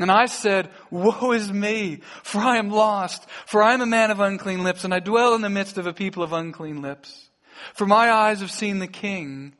And 0.00 0.10
I 0.10 0.26
said, 0.26 0.70
Woe 0.90 1.32
is 1.32 1.52
me, 1.52 2.00
for 2.22 2.40
I 2.40 2.58
am 2.58 2.70
lost, 2.70 3.26
for 3.46 3.62
I 3.62 3.74
am 3.74 3.80
a 3.80 3.86
man 3.86 4.10
of 4.10 4.20
unclean 4.20 4.62
lips, 4.62 4.84
and 4.84 4.94
I 4.94 5.00
dwell 5.00 5.34
in 5.34 5.40
the 5.40 5.50
midst 5.50 5.78
of 5.78 5.86
a 5.86 5.92
people 5.92 6.22
of 6.22 6.32
unclean 6.32 6.82
lips. 6.82 7.28
For 7.74 7.86
my 7.86 8.10
eyes 8.10 8.40
have 8.40 8.50
seen 8.50 8.78
the 8.78 8.86
King, 8.86 9.54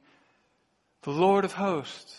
the 1.03 1.11
Lord 1.11 1.45
of 1.45 1.53
hosts. 1.53 2.15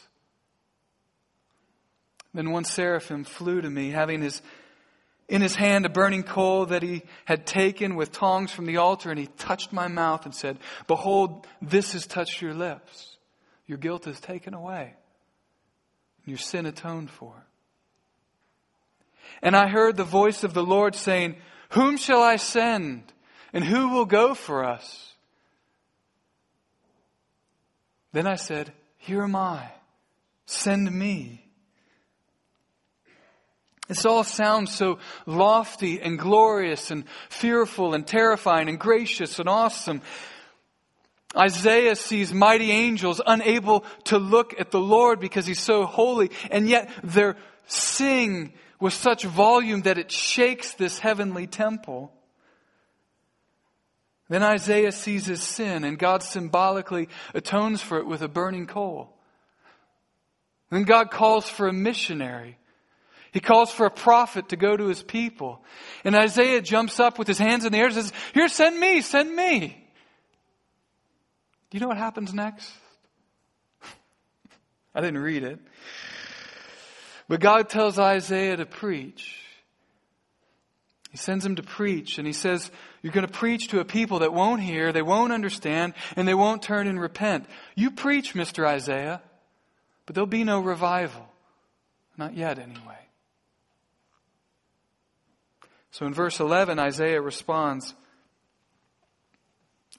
Then 2.33 2.51
one 2.51 2.65
seraphim 2.65 3.23
flew 3.23 3.61
to 3.61 3.69
me, 3.69 3.89
having 3.89 4.21
his 4.21 4.41
in 5.29 5.41
his 5.43 5.55
hand 5.55 5.85
a 5.85 5.89
burning 5.89 6.23
coal 6.23 6.65
that 6.65 6.81
he 6.81 7.03
had 7.25 7.45
taken 7.45 7.95
with 7.95 8.11
tongs 8.11 8.51
from 8.51 8.65
the 8.65 8.77
altar, 8.77 9.11
and 9.11 9.19
he 9.19 9.27
touched 9.27 9.71
my 9.71 9.87
mouth 9.87 10.25
and 10.25 10.33
said, 10.33 10.57
Behold, 10.87 11.45
this 11.61 11.93
has 11.93 12.07
touched 12.07 12.41
your 12.41 12.55
lips. 12.55 13.17
Your 13.67 13.77
guilt 13.77 14.07
is 14.07 14.19
taken 14.19 14.55
away, 14.55 14.95
your 16.25 16.39
sin 16.39 16.65
atoned 16.65 17.11
for. 17.11 17.45
And 19.41 19.55
I 19.55 19.67
heard 19.67 19.95
the 19.95 20.03
voice 20.03 20.43
of 20.43 20.53
the 20.53 20.63
Lord 20.63 20.95
saying, 20.95 21.35
Whom 21.69 21.97
shall 21.97 22.21
I 22.21 22.35
send? 22.35 23.03
And 23.53 23.63
who 23.63 23.89
will 23.89 24.05
go 24.05 24.33
for 24.33 24.63
us? 24.63 25.13
Then 28.11 28.27
I 28.27 28.35
said, 28.35 28.71
Here 28.97 29.23
am 29.23 29.35
I. 29.35 29.71
Send 30.45 30.91
me. 30.91 31.45
This 33.87 34.05
all 34.05 34.23
sounds 34.23 34.71
so 34.71 34.99
lofty 35.25 35.99
and 35.99 36.17
glorious 36.19 36.91
and 36.91 37.05
fearful 37.29 37.95
and 37.95 38.05
terrifying 38.05 38.69
and 38.69 38.79
gracious 38.79 39.39
and 39.39 39.49
awesome. 39.49 40.03
Isaiah 41.35 41.95
sees 41.95 42.31
mighty 42.31 42.71
angels 42.71 43.19
unable 43.25 43.83
to 44.05 44.19
look 44.19 44.59
at 44.59 44.69
the 44.69 44.79
Lord 44.79 45.19
because 45.19 45.47
he's 45.47 45.59
so 45.59 45.85
holy, 45.85 46.29
and 46.51 46.67
yet 46.67 46.89
they're 47.03 47.35
sing 47.67 48.53
with 48.79 48.93
such 48.93 49.23
volume 49.23 49.81
that 49.81 49.97
it 49.97 50.11
shakes 50.11 50.73
this 50.73 50.99
heavenly 50.99 51.47
temple. 51.47 52.11
Then 54.29 54.43
Isaiah 54.43 54.91
sees 54.91 55.25
his 55.25 55.41
sin, 55.41 55.83
and 55.83 55.97
God 55.97 56.23
symbolically 56.23 57.09
atones 57.33 57.81
for 57.81 57.97
it 57.97 58.05
with 58.05 58.21
a 58.21 58.27
burning 58.27 58.67
coal. 58.67 59.15
Then 60.69 60.83
God 60.83 61.09
calls 61.09 61.49
for 61.49 61.67
a 61.67 61.73
missionary 61.73 62.59
he 63.31 63.39
calls 63.39 63.71
for 63.71 63.85
a 63.85 63.91
prophet 63.91 64.49
to 64.49 64.55
go 64.55 64.75
to 64.75 64.87
his 64.87 65.03
people. 65.03 65.63
And 66.03 66.15
Isaiah 66.15 66.61
jumps 66.61 66.99
up 66.99 67.19
with 67.19 67.27
his 67.27 67.37
hands 67.37 67.63
in 67.65 67.71
the 67.71 67.77
air 67.77 67.85
and 67.85 67.93
says, 67.93 68.11
Here, 68.33 68.47
send 68.47 68.79
me, 68.79 69.01
send 69.01 69.35
me. 69.35 69.77
Do 71.69 71.77
you 71.77 71.79
know 71.79 71.87
what 71.87 71.97
happens 71.97 72.33
next? 72.33 72.71
I 74.95 75.01
didn't 75.01 75.19
read 75.19 75.43
it. 75.43 75.59
But 77.29 77.39
God 77.39 77.69
tells 77.69 77.99
Isaiah 77.99 78.57
to 78.57 78.65
preach. 78.65 79.35
He 81.11 81.17
sends 81.17 81.45
him 81.45 81.55
to 81.55 81.63
preach, 81.63 82.17
and 82.17 82.27
he 82.27 82.33
says, 82.33 82.69
You're 83.01 83.13
going 83.13 83.25
to 83.25 83.31
preach 83.31 83.69
to 83.69 83.79
a 83.79 83.85
people 83.85 84.19
that 84.19 84.33
won't 84.33 84.61
hear, 84.61 84.91
they 84.91 85.03
won't 85.03 85.31
understand, 85.31 85.93
and 86.15 86.27
they 86.27 86.33
won't 86.33 86.63
turn 86.63 86.87
and 86.87 86.99
repent. 86.99 87.45
You 87.75 87.91
preach, 87.91 88.33
Mr. 88.33 88.65
Isaiah, 88.65 89.21
but 90.05 90.15
there'll 90.15 90.27
be 90.27 90.43
no 90.43 90.59
revival. 90.59 91.27
Not 92.17 92.35
yet, 92.35 92.57
anyway. 92.57 92.97
So 95.91 96.07
in 96.07 96.13
verse 96.13 96.39
11, 96.39 96.79
Isaiah 96.79 97.21
responds, 97.21 97.93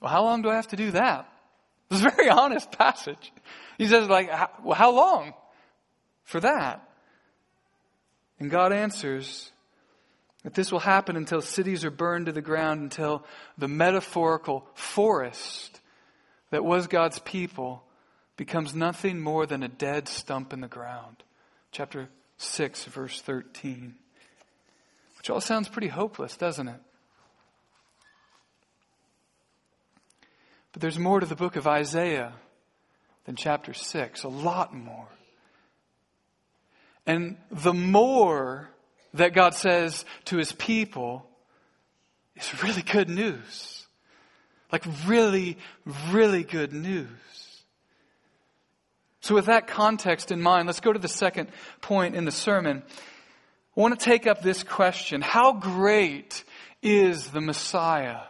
Well, 0.01 0.11
how 0.11 0.23
long 0.23 0.41
do 0.41 0.49
I 0.49 0.55
have 0.55 0.67
to 0.67 0.75
do 0.75 0.91
that? 0.91 1.31
It's 1.89 2.01
a 2.01 2.09
very 2.09 2.29
honest 2.29 2.71
passage. 2.73 3.31
He 3.77 3.87
says, 3.87 4.09
like, 4.09 4.29
well, 4.63 4.75
how 4.75 4.91
long 4.91 5.33
for 6.23 6.41
that? 6.41 6.87
And 8.41 8.49
God 8.49 8.73
answers 8.73 9.51
that 10.41 10.55
this 10.55 10.71
will 10.71 10.79
happen 10.79 11.15
until 11.15 11.43
cities 11.43 11.85
are 11.85 11.91
burned 11.91 12.25
to 12.25 12.31
the 12.31 12.41
ground, 12.41 12.81
until 12.81 13.23
the 13.55 13.67
metaphorical 13.67 14.65
forest 14.73 15.79
that 16.49 16.65
was 16.65 16.87
God's 16.87 17.19
people 17.19 17.83
becomes 18.37 18.73
nothing 18.73 19.21
more 19.21 19.45
than 19.45 19.61
a 19.61 19.67
dead 19.67 20.07
stump 20.07 20.53
in 20.53 20.59
the 20.59 20.67
ground. 20.67 21.17
Chapter 21.71 22.09
6, 22.37 22.85
verse 22.85 23.21
13. 23.21 23.93
Which 25.19 25.29
all 25.29 25.39
sounds 25.39 25.69
pretty 25.69 25.89
hopeless, 25.89 26.35
doesn't 26.35 26.67
it? 26.67 26.81
But 30.71 30.81
there's 30.81 30.97
more 30.97 31.19
to 31.19 31.27
the 31.27 31.35
book 31.35 31.57
of 31.57 31.67
Isaiah 31.67 32.33
than 33.25 33.35
chapter 33.35 33.75
6, 33.75 34.23
a 34.23 34.29
lot 34.29 34.73
more. 34.73 35.09
And 37.11 37.35
the 37.51 37.73
more 37.73 38.69
that 39.15 39.33
God 39.33 39.53
says 39.53 40.05
to 40.25 40.37
his 40.37 40.53
people 40.53 41.25
is 42.37 42.63
really 42.63 42.83
good 42.83 43.09
news. 43.09 43.85
Like 44.71 44.85
really, 45.05 45.57
really 46.09 46.45
good 46.45 46.71
news. 46.71 47.09
So 49.19 49.35
with 49.35 49.47
that 49.47 49.67
context 49.67 50.31
in 50.31 50.41
mind, 50.41 50.67
let's 50.67 50.79
go 50.79 50.93
to 50.93 50.99
the 50.99 51.09
second 51.09 51.49
point 51.81 52.15
in 52.15 52.23
the 52.23 52.31
sermon. 52.31 52.81
I 53.75 53.81
want 53.81 53.99
to 53.99 54.05
take 54.05 54.25
up 54.25 54.41
this 54.41 54.63
question. 54.63 55.19
How 55.19 55.51
great 55.51 56.45
is 56.81 57.27
the 57.31 57.41
Messiah? 57.41 58.21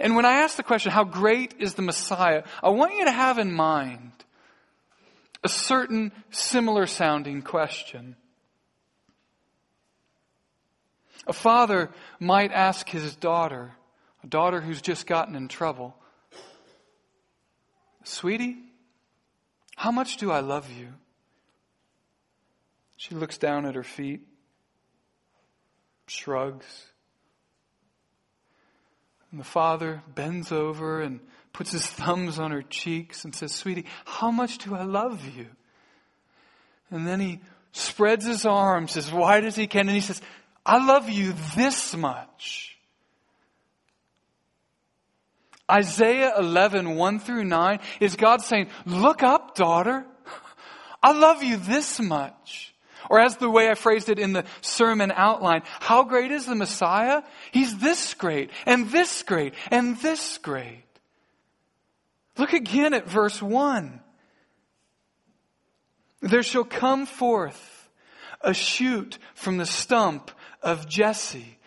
And 0.00 0.16
when 0.16 0.24
I 0.24 0.40
ask 0.40 0.56
the 0.56 0.64
question, 0.64 0.90
how 0.90 1.04
great 1.04 1.54
is 1.60 1.74
the 1.74 1.82
Messiah? 1.82 2.42
I 2.64 2.70
want 2.70 2.96
you 2.96 3.04
to 3.04 3.12
have 3.12 3.38
in 3.38 3.52
mind 3.52 4.10
a 5.42 5.48
certain 5.48 6.12
similar 6.30 6.86
sounding 6.86 7.42
question. 7.42 8.16
A 11.26 11.32
father 11.32 11.90
might 12.18 12.52
ask 12.52 12.88
his 12.88 13.14
daughter, 13.14 13.72
a 14.22 14.26
daughter 14.26 14.60
who's 14.60 14.80
just 14.80 15.06
gotten 15.06 15.34
in 15.34 15.48
trouble, 15.48 15.94
Sweetie, 18.04 18.56
how 19.76 19.90
much 19.90 20.16
do 20.16 20.32
I 20.32 20.40
love 20.40 20.70
you? 20.72 20.94
She 22.96 23.14
looks 23.14 23.36
down 23.36 23.66
at 23.66 23.74
her 23.74 23.84
feet, 23.84 24.22
shrugs. 26.06 26.86
And 29.30 29.38
the 29.38 29.44
father 29.44 30.02
bends 30.14 30.50
over 30.50 31.02
and 31.02 31.20
puts 31.58 31.72
his 31.72 31.88
thumbs 31.88 32.38
on 32.38 32.52
her 32.52 32.62
cheeks 32.62 33.24
and 33.24 33.34
says, 33.34 33.52
Sweetie, 33.52 33.84
how 34.04 34.30
much 34.30 34.58
do 34.58 34.76
I 34.76 34.84
love 34.84 35.20
you? 35.36 35.46
And 36.88 37.04
then 37.04 37.18
he 37.18 37.40
spreads 37.72 38.24
his 38.24 38.46
arms 38.46 38.96
as 38.96 39.12
wide 39.12 39.44
as 39.44 39.56
he 39.56 39.66
can 39.66 39.88
and 39.88 39.96
he 39.96 40.00
says, 40.00 40.22
I 40.64 40.86
love 40.86 41.08
you 41.08 41.34
this 41.56 41.96
much. 41.96 42.78
Isaiah 45.68 46.34
11, 46.38 46.94
1 46.94 47.18
through 47.18 47.42
9 47.42 47.80
is 47.98 48.14
God 48.14 48.40
saying, 48.40 48.68
look 48.86 49.24
up, 49.24 49.56
daughter. 49.56 50.06
I 51.02 51.10
love 51.10 51.42
you 51.42 51.56
this 51.56 51.98
much. 51.98 52.72
Or 53.10 53.18
as 53.18 53.36
the 53.36 53.50
way 53.50 53.68
I 53.68 53.74
phrased 53.74 54.10
it 54.10 54.20
in 54.20 54.32
the 54.32 54.44
sermon 54.60 55.10
outline, 55.12 55.62
how 55.80 56.04
great 56.04 56.30
is 56.30 56.46
the 56.46 56.54
Messiah? 56.54 57.22
He's 57.50 57.78
this 57.78 58.14
great, 58.14 58.50
and 58.64 58.90
this 58.90 59.24
great, 59.24 59.54
and 59.72 59.98
this 59.98 60.38
great. 60.38 60.84
Look 62.38 62.52
again 62.52 62.94
at 62.94 63.08
verse 63.08 63.42
1. 63.42 64.00
There 66.22 66.42
shall 66.42 66.64
come 66.64 67.06
forth 67.06 67.90
a 68.40 68.54
shoot 68.54 69.18
from 69.34 69.58
the 69.58 69.66
stump 69.66 70.30
of 70.62 70.88
Jesse, 70.88 71.58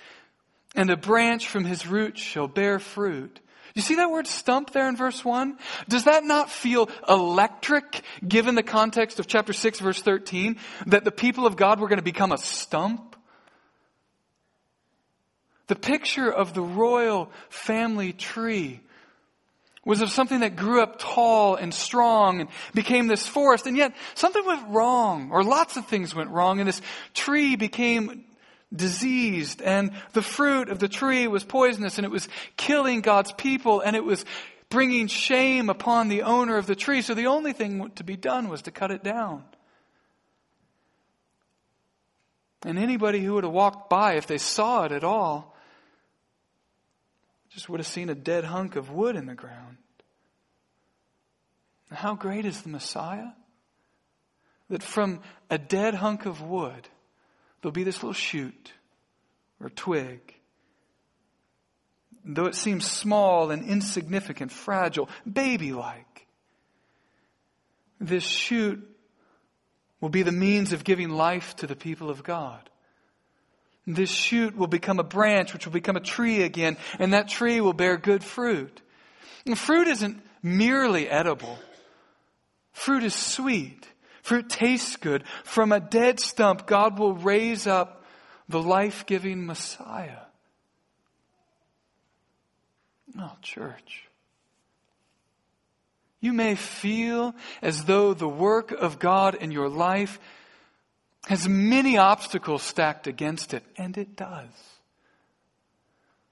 and 0.76 0.90
a 0.90 0.98
branch 0.98 1.48
from 1.48 1.66
his 1.66 1.86
roots 1.86 2.22
shall 2.22 2.48
bear 2.48 2.80
fruit. 2.80 3.40
You 3.74 3.82
see 3.82 3.96
that 3.96 4.12
word 4.12 4.28
stump 4.28 4.72
there 4.72 4.90
in 4.90 4.98
verse 4.98 5.24
1? 5.24 5.58
Does 5.88 6.06
that 6.06 6.26
not 6.26 6.50
feel 6.50 6.90
electric 7.08 8.04
given 8.26 8.56
the 8.56 8.64
context 8.64 9.20
of 9.20 9.28
chapter 9.28 9.54
6 9.54 9.80
verse 9.80 10.02
13 10.02 10.58
that 10.88 11.06
the 11.06 11.12
people 11.12 11.46
of 11.46 11.56
God 11.56 11.80
were 11.80 11.88
going 11.88 11.98
to 11.98 12.04
become 12.04 12.32
a 12.34 12.38
stump? 12.38 13.16
The 15.68 15.76
picture 15.76 16.30
of 16.30 16.54
the 16.54 16.62
royal 16.62 17.32
family 17.50 18.12
tree 18.12 18.82
was 19.84 20.02
of 20.02 20.12
something 20.12 20.42
that 20.42 20.56
grew 20.56 20.82
up 20.82 21.00
tall 21.00 21.56
and 21.56 21.74
strong 21.74 22.42
and 22.42 22.50
became 22.74 23.08
this 23.08 23.26
forest 23.26 23.66
and 23.66 23.76
yet 23.76 23.94
something 24.14 24.46
went 24.46 24.68
wrong 24.70 25.32
or 25.32 25.44
lots 25.44 25.76
of 25.78 25.86
things 25.88 26.14
went 26.14 26.30
wrong 26.30 26.60
and 26.60 26.68
this 26.68 26.82
tree 27.14 27.56
became 27.56 28.26
diseased 28.74 29.62
and 29.62 29.92
the 30.14 30.22
fruit 30.22 30.70
of 30.70 30.80
the 30.80 30.88
tree 30.88 31.28
was 31.28 31.44
poisonous 31.44 31.98
and 31.98 32.06
it 32.06 32.12
was 32.12 32.30
killing 32.58 33.02
God's 33.02 33.32
people 33.34 33.82
and 33.82 33.96
it 33.96 34.04
was 34.04 34.24
bringing 34.70 35.08
shame 35.08 35.70
upon 35.70 36.08
the 36.08 36.24
owner 36.24 36.58
of 36.58 36.66
the 36.66 36.76
tree. 36.76 37.04
So 37.04 37.14
the 37.14 37.28
only 37.28 37.54
thing 37.54 37.92
to 37.96 38.04
be 38.04 38.16
done 38.16 38.50
was 38.50 38.64
to 38.64 38.72
cut 38.72 38.90
it 38.90 39.04
down. 39.04 39.44
And 42.64 42.80
anybody 42.80 43.20
who 43.20 43.34
would 43.34 43.44
have 43.44 43.54
walked 43.54 43.90
by, 43.90 44.14
if 44.14 44.28
they 44.28 44.38
saw 44.38 44.86
it 44.86 44.92
at 44.92 45.04
all, 45.04 45.56
just 47.50 47.68
would 47.70 47.80
have 47.80 47.88
seen 47.88 48.10
a 48.10 48.16
dead 48.16 48.46
hunk 48.46 48.76
of 48.76 48.92
wood 48.92 49.16
in 49.16 49.26
the 49.26 49.36
ground. 49.36 49.78
How 51.92 52.16
great 52.16 52.46
is 52.46 52.62
the 52.62 52.70
Messiah? 52.70 53.32
That 54.70 54.82
from 54.82 55.22
a 55.50 55.58
dead 55.58 55.94
hunk 55.94 56.26
of 56.26 56.42
wood, 56.42 56.88
there'll 57.62 57.74
be 57.74 57.84
this 57.84 57.98
little 57.98 58.14
shoot 58.14 58.72
or 59.60 59.70
twig. 59.70 60.20
Though 62.24 62.46
it 62.46 62.56
seems 62.56 62.90
small 62.90 63.52
and 63.52 63.68
insignificant, 63.68 64.52
fragile, 64.52 65.10
baby 65.32 65.74
like, 65.74 66.28
this 68.00 68.24
shoot 68.24 68.88
will 70.00 70.10
be 70.10 70.24
the 70.24 70.32
means 70.32 70.74
of 70.74 70.84
giving 70.84 71.10
life 71.10 71.56
to 71.58 71.68
the 71.68 71.76
people 71.76 72.10
of 72.10 72.24
God. 72.24 72.70
This 73.86 74.10
shoot 74.10 74.56
will 74.56 74.68
become 74.68 75.00
a 75.00 75.04
branch, 75.04 75.54
which 75.54 75.66
will 75.66 75.74
become 75.74 75.96
a 75.98 76.02
tree 76.02 76.44
again, 76.44 76.78
and 77.00 77.14
that 77.14 77.28
tree 77.28 77.62
will 77.62 77.74
bear 77.74 77.98
good 77.98 78.24
fruit. 78.24 78.82
And 79.46 79.58
fruit 79.58 79.88
isn't 79.88 80.22
merely 80.42 81.10
edible. 81.10 81.60
Fruit 82.72 83.04
is 83.04 83.16
sweet. 83.16 83.88
Fruit 84.22 84.50
tastes 84.50 84.96
good. 84.96 85.24
From 85.44 85.72
a 85.72 85.80
dead 85.80 86.20
stump, 86.20 86.68
God 86.68 87.00
will 87.00 87.14
raise 87.14 87.68
up 87.68 88.04
the 88.48 88.62
life 88.62 89.06
giving 89.06 89.46
Messiah. 89.46 90.24
Oh, 93.20 93.36
church. 93.42 94.06
You 96.20 96.34
may 96.34 96.56
feel 96.56 97.34
as 97.62 97.86
though 97.86 98.14
the 98.14 98.30
work 98.30 98.72
of 98.72 99.00
God 99.00 99.36
in 99.36 99.52
your 99.52 99.70
life 99.70 100.20
has 101.28 101.48
many 101.48 101.98
obstacles 101.98 102.62
stacked 102.62 103.08
against 103.08 103.54
it, 103.54 103.64
and 103.76 103.98
it 103.98 104.16
does. 104.16 104.50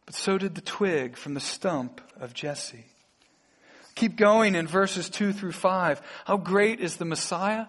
But 0.06 0.16
so 0.16 0.38
did 0.38 0.56
the 0.56 0.62
twig 0.62 1.18
from 1.18 1.34
the 1.34 1.40
stump 1.40 2.02
of 2.20 2.34
Jesse. 2.34 2.86
Keep 4.00 4.16
going 4.16 4.56
in 4.56 4.66
verses 4.66 5.10
2 5.10 5.34
through 5.34 5.52
5. 5.52 6.02
How 6.24 6.38
great 6.38 6.80
is 6.80 6.96
the 6.96 7.04
Messiah? 7.04 7.66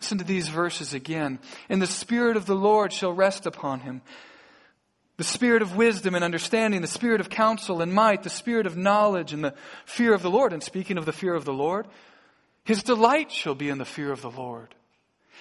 Listen 0.00 0.18
to 0.18 0.24
these 0.24 0.48
verses 0.48 0.92
again. 0.92 1.38
And 1.68 1.80
the 1.80 1.86
Spirit 1.86 2.36
of 2.36 2.46
the 2.46 2.56
Lord 2.56 2.92
shall 2.92 3.12
rest 3.12 3.46
upon 3.46 3.78
him. 3.78 4.02
The 5.18 5.22
Spirit 5.22 5.62
of 5.62 5.76
wisdom 5.76 6.16
and 6.16 6.24
understanding, 6.24 6.80
the 6.80 6.88
Spirit 6.88 7.20
of 7.20 7.30
counsel 7.30 7.80
and 7.80 7.94
might, 7.94 8.24
the 8.24 8.28
Spirit 8.28 8.66
of 8.66 8.76
knowledge 8.76 9.32
and 9.32 9.44
the 9.44 9.54
fear 9.84 10.12
of 10.14 10.22
the 10.22 10.30
Lord. 10.30 10.52
And 10.52 10.64
speaking 10.64 10.98
of 10.98 11.06
the 11.06 11.12
fear 11.12 11.32
of 11.32 11.44
the 11.44 11.52
Lord, 11.52 11.86
his 12.64 12.82
delight 12.82 13.30
shall 13.30 13.54
be 13.54 13.68
in 13.68 13.78
the 13.78 13.84
fear 13.84 14.10
of 14.10 14.20
the 14.20 14.32
Lord. 14.32 14.74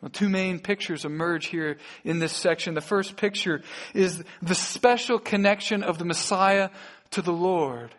Well, 0.00 0.10
two 0.10 0.28
main 0.28 0.60
pictures 0.60 1.04
emerge 1.04 1.46
here 1.46 1.76
in 2.04 2.20
this 2.20 2.32
section. 2.32 2.74
The 2.74 2.80
first 2.80 3.16
picture 3.16 3.62
is 3.92 4.22
the 4.40 4.54
special 4.54 5.18
connection 5.18 5.82
of 5.82 5.98
the 5.98 6.06
Messiah 6.06 6.70
to 7.10 7.22
the 7.22 7.32
Lord. 7.32 7.94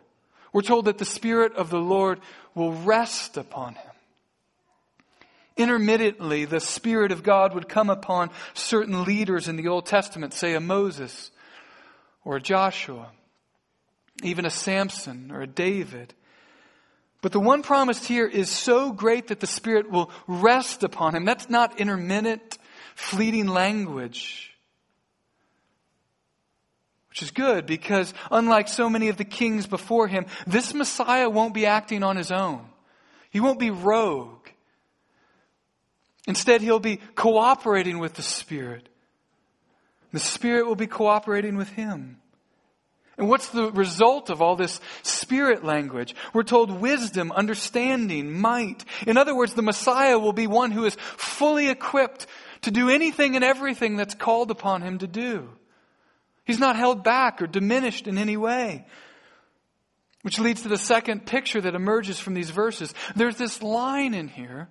We're 0.51 0.63
told 0.63 0.85
that 0.85 0.97
the 0.97 1.05
Spirit 1.05 1.55
of 1.55 1.69
the 1.69 1.79
Lord 1.79 2.19
will 2.55 2.73
rest 2.73 3.37
upon 3.37 3.75
him. 3.75 3.91
Intermittently, 5.57 6.45
the 6.45 6.59
Spirit 6.59 7.11
of 7.11 7.23
God 7.23 7.53
would 7.53 7.69
come 7.69 7.89
upon 7.89 8.31
certain 8.53 9.03
leaders 9.03 9.47
in 9.47 9.57
the 9.57 9.67
Old 9.67 9.85
Testament, 9.85 10.33
say 10.33 10.55
a 10.55 10.59
Moses 10.59 11.29
or 12.25 12.37
a 12.37 12.41
Joshua, 12.41 13.11
even 14.23 14.45
a 14.45 14.49
Samson 14.49 15.31
or 15.31 15.41
a 15.41 15.47
David. 15.47 16.13
But 17.21 17.31
the 17.31 17.39
one 17.39 17.61
promised 17.61 18.05
here 18.05 18.27
is 18.27 18.49
so 18.49 18.91
great 18.91 19.27
that 19.27 19.39
the 19.39 19.47
Spirit 19.47 19.91
will 19.91 20.09
rest 20.27 20.83
upon 20.83 21.15
him. 21.15 21.23
That's 21.23 21.49
not 21.49 21.79
intermittent, 21.79 22.57
fleeting 22.95 23.47
language. 23.47 24.55
Which 27.09 27.21
is 27.21 27.31
good 27.31 27.65
because 27.65 28.13
unlike 28.31 28.67
so 28.67 28.89
many 28.89 29.09
of 29.09 29.17
the 29.17 29.25
kings 29.25 29.67
before 29.67 30.07
him, 30.07 30.25
this 30.47 30.73
Messiah 30.73 31.29
won't 31.29 31.53
be 31.53 31.65
acting 31.65 32.03
on 32.03 32.15
his 32.15 32.31
own. 32.31 32.65
He 33.29 33.39
won't 33.39 33.59
be 33.59 33.69
rogue. 33.69 34.47
Instead, 36.27 36.61
he'll 36.61 36.79
be 36.79 36.97
cooperating 37.15 37.99
with 37.99 38.13
the 38.13 38.23
Spirit. 38.23 38.87
The 40.11 40.19
Spirit 40.19 40.65
will 40.65 40.75
be 40.75 40.87
cooperating 40.87 41.57
with 41.57 41.69
him. 41.69 42.20
And 43.17 43.27
what's 43.27 43.49
the 43.49 43.71
result 43.71 44.29
of 44.29 44.41
all 44.41 44.55
this 44.55 44.79
spirit 45.03 45.63
language? 45.63 46.15
We're 46.33 46.43
told 46.43 46.71
wisdom, 46.71 47.31
understanding, 47.31 48.39
might. 48.39 48.83
In 49.05 49.17
other 49.17 49.35
words, 49.35 49.53
the 49.53 49.61
Messiah 49.61 50.17
will 50.17 50.33
be 50.33 50.47
one 50.47 50.71
who 50.71 50.85
is 50.85 50.95
fully 51.17 51.69
equipped 51.69 52.25
to 52.61 52.71
do 52.71 52.89
anything 52.89 53.35
and 53.35 53.43
everything 53.43 53.95
that's 53.95 54.15
called 54.15 54.49
upon 54.49 54.81
him 54.81 54.99
to 54.99 55.07
do. 55.07 55.49
He's 56.45 56.59
not 56.59 56.75
held 56.75 57.03
back 57.03 57.41
or 57.41 57.47
diminished 57.47 58.07
in 58.07 58.17
any 58.17 58.37
way. 58.37 58.85
Which 60.23 60.39
leads 60.39 60.61
to 60.63 60.69
the 60.69 60.77
second 60.77 61.25
picture 61.25 61.61
that 61.61 61.75
emerges 61.75 62.19
from 62.19 62.33
these 62.33 62.49
verses. 62.49 62.93
There's 63.15 63.37
this 63.37 63.61
line 63.63 64.13
in 64.13 64.27
here 64.27 64.69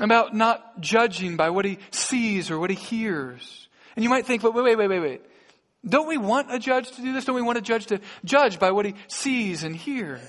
about 0.00 0.34
not 0.34 0.80
judging 0.80 1.36
by 1.36 1.50
what 1.50 1.64
he 1.64 1.78
sees 1.90 2.50
or 2.50 2.58
what 2.58 2.70
he 2.70 2.76
hears. 2.76 3.68
And 3.96 4.04
you 4.04 4.08
might 4.08 4.26
think, 4.26 4.42
but 4.42 4.54
wait, 4.54 4.64
wait, 4.64 4.78
wait, 4.78 4.88
wait, 4.88 5.00
wait. 5.00 5.22
Don't 5.88 6.08
we 6.08 6.18
want 6.18 6.52
a 6.52 6.58
judge 6.58 6.90
to 6.92 7.02
do 7.02 7.12
this? 7.12 7.24
Don't 7.24 7.36
we 7.36 7.42
want 7.42 7.58
a 7.58 7.62
judge 7.62 7.86
to 7.86 8.00
judge 8.24 8.58
by 8.58 8.70
what 8.70 8.84
he 8.84 8.94
sees 9.08 9.64
and 9.64 9.74
hears? 9.74 10.20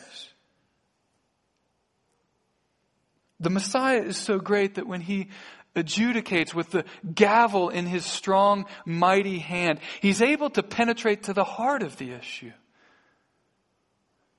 The 3.39 3.49
Messiah 3.49 4.01
is 4.01 4.17
so 4.17 4.39
great 4.39 4.75
that 4.75 4.87
when 4.87 5.01
he 5.01 5.29
adjudicates 5.75 6.53
with 6.53 6.71
the 6.71 6.85
gavel 7.13 7.69
in 7.69 7.85
his 7.85 8.05
strong, 8.05 8.65
mighty 8.85 9.39
hand, 9.39 9.79
he's 10.01 10.21
able 10.21 10.49
to 10.51 10.63
penetrate 10.63 11.23
to 11.23 11.33
the 11.33 11.43
heart 11.43 11.81
of 11.83 11.97
the 11.97 12.11
issue 12.11 12.51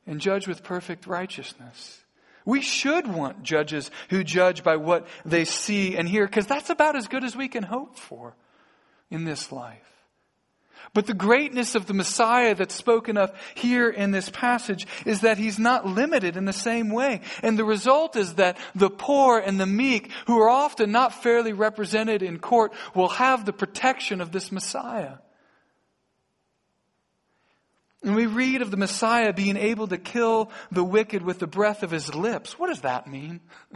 and 0.06 0.20
judge 0.20 0.46
with 0.46 0.62
perfect 0.62 1.06
righteousness. 1.06 2.00
We 2.44 2.60
should 2.60 3.06
want 3.06 3.42
judges 3.42 3.90
who 4.10 4.24
judge 4.24 4.64
by 4.64 4.76
what 4.76 5.06
they 5.24 5.44
see 5.44 5.96
and 5.96 6.08
hear, 6.08 6.26
because 6.26 6.46
that's 6.46 6.70
about 6.70 6.96
as 6.96 7.08
good 7.08 7.24
as 7.24 7.36
we 7.36 7.48
can 7.48 7.62
hope 7.62 7.98
for 7.98 8.34
in 9.10 9.24
this 9.24 9.52
life. 9.52 9.78
But 10.94 11.06
the 11.06 11.14
greatness 11.14 11.74
of 11.74 11.86
the 11.86 11.94
Messiah 11.94 12.54
that's 12.54 12.74
spoken 12.74 13.16
of 13.16 13.32
here 13.54 13.88
in 13.88 14.10
this 14.10 14.28
passage 14.28 14.86
is 15.06 15.22
that 15.22 15.38
he's 15.38 15.58
not 15.58 15.86
limited 15.86 16.36
in 16.36 16.44
the 16.44 16.52
same 16.52 16.90
way. 16.90 17.22
And 17.42 17.58
the 17.58 17.64
result 17.64 18.16
is 18.16 18.34
that 18.34 18.58
the 18.74 18.90
poor 18.90 19.38
and 19.38 19.58
the 19.58 19.66
meek, 19.66 20.10
who 20.26 20.38
are 20.40 20.50
often 20.50 20.92
not 20.92 21.22
fairly 21.22 21.52
represented 21.52 22.22
in 22.22 22.38
court, 22.38 22.72
will 22.94 23.08
have 23.08 23.44
the 23.44 23.52
protection 23.52 24.20
of 24.20 24.32
this 24.32 24.52
Messiah. 24.52 25.14
And 28.02 28.16
we 28.16 28.26
read 28.26 28.62
of 28.62 28.70
the 28.70 28.76
Messiah 28.76 29.32
being 29.32 29.56
able 29.56 29.86
to 29.86 29.98
kill 29.98 30.50
the 30.72 30.82
wicked 30.82 31.22
with 31.22 31.38
the 31.38 31.46
breath 31.46 31.82
of 31.82 31.90
his 31.90 32.14
lips. 32.14 32.58
What 32.58 32.68
does 32.68 32.80
that 32.80 33.06
mean? 33.06 33.40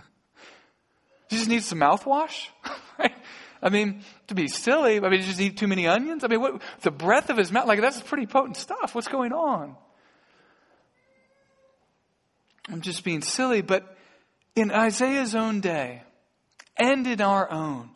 you 1.30 1.38
just 1.38 1.48
need 1.48 1.62
some 1.62 1.78
mouthwash? 1.78 2.48
right? 2.98 3.14
I 3.62 3.70
mean, 3.70 4.02
to 4.28 4.34
be 4.34 4.48
silly, 4.48 4.98
I 4.98 5.08
mean, 5.08 5.22
just 5.22 5.40
eat 5.40 5.56
too 5.56 5.66
many 5.66 5.86
onions? 5.86 6.24
I 6.24 6.28
mean, 6.28 6.40
what, 6.40 6.62
the 6.82 6.90
breath 6.90 7.30
of 7.30 7.36
his 7.36 7.50
mouth, 7.50 7.66
like 7.66 7.80
that's 7.80 8.00
pretty 8.00 8.26
potent 8.26 8.56
stuff. 8.56 8.94
What's 8.94 9.08
going 9.08 9.32
on? 9.32 9.76
I'm 12.68 12.80
just 12.80 13.04
being 13.04 13.22
silly, 13.22 13.62
but 13.62 13.96
in 14.54 14.70
Isaiah's 14.70 15.34
own 15.34 15.60
day, 15.60 16.02
and 16.76 17.06
in 17.06 17.20
our 17.20 17.50
own, 17.50 17.90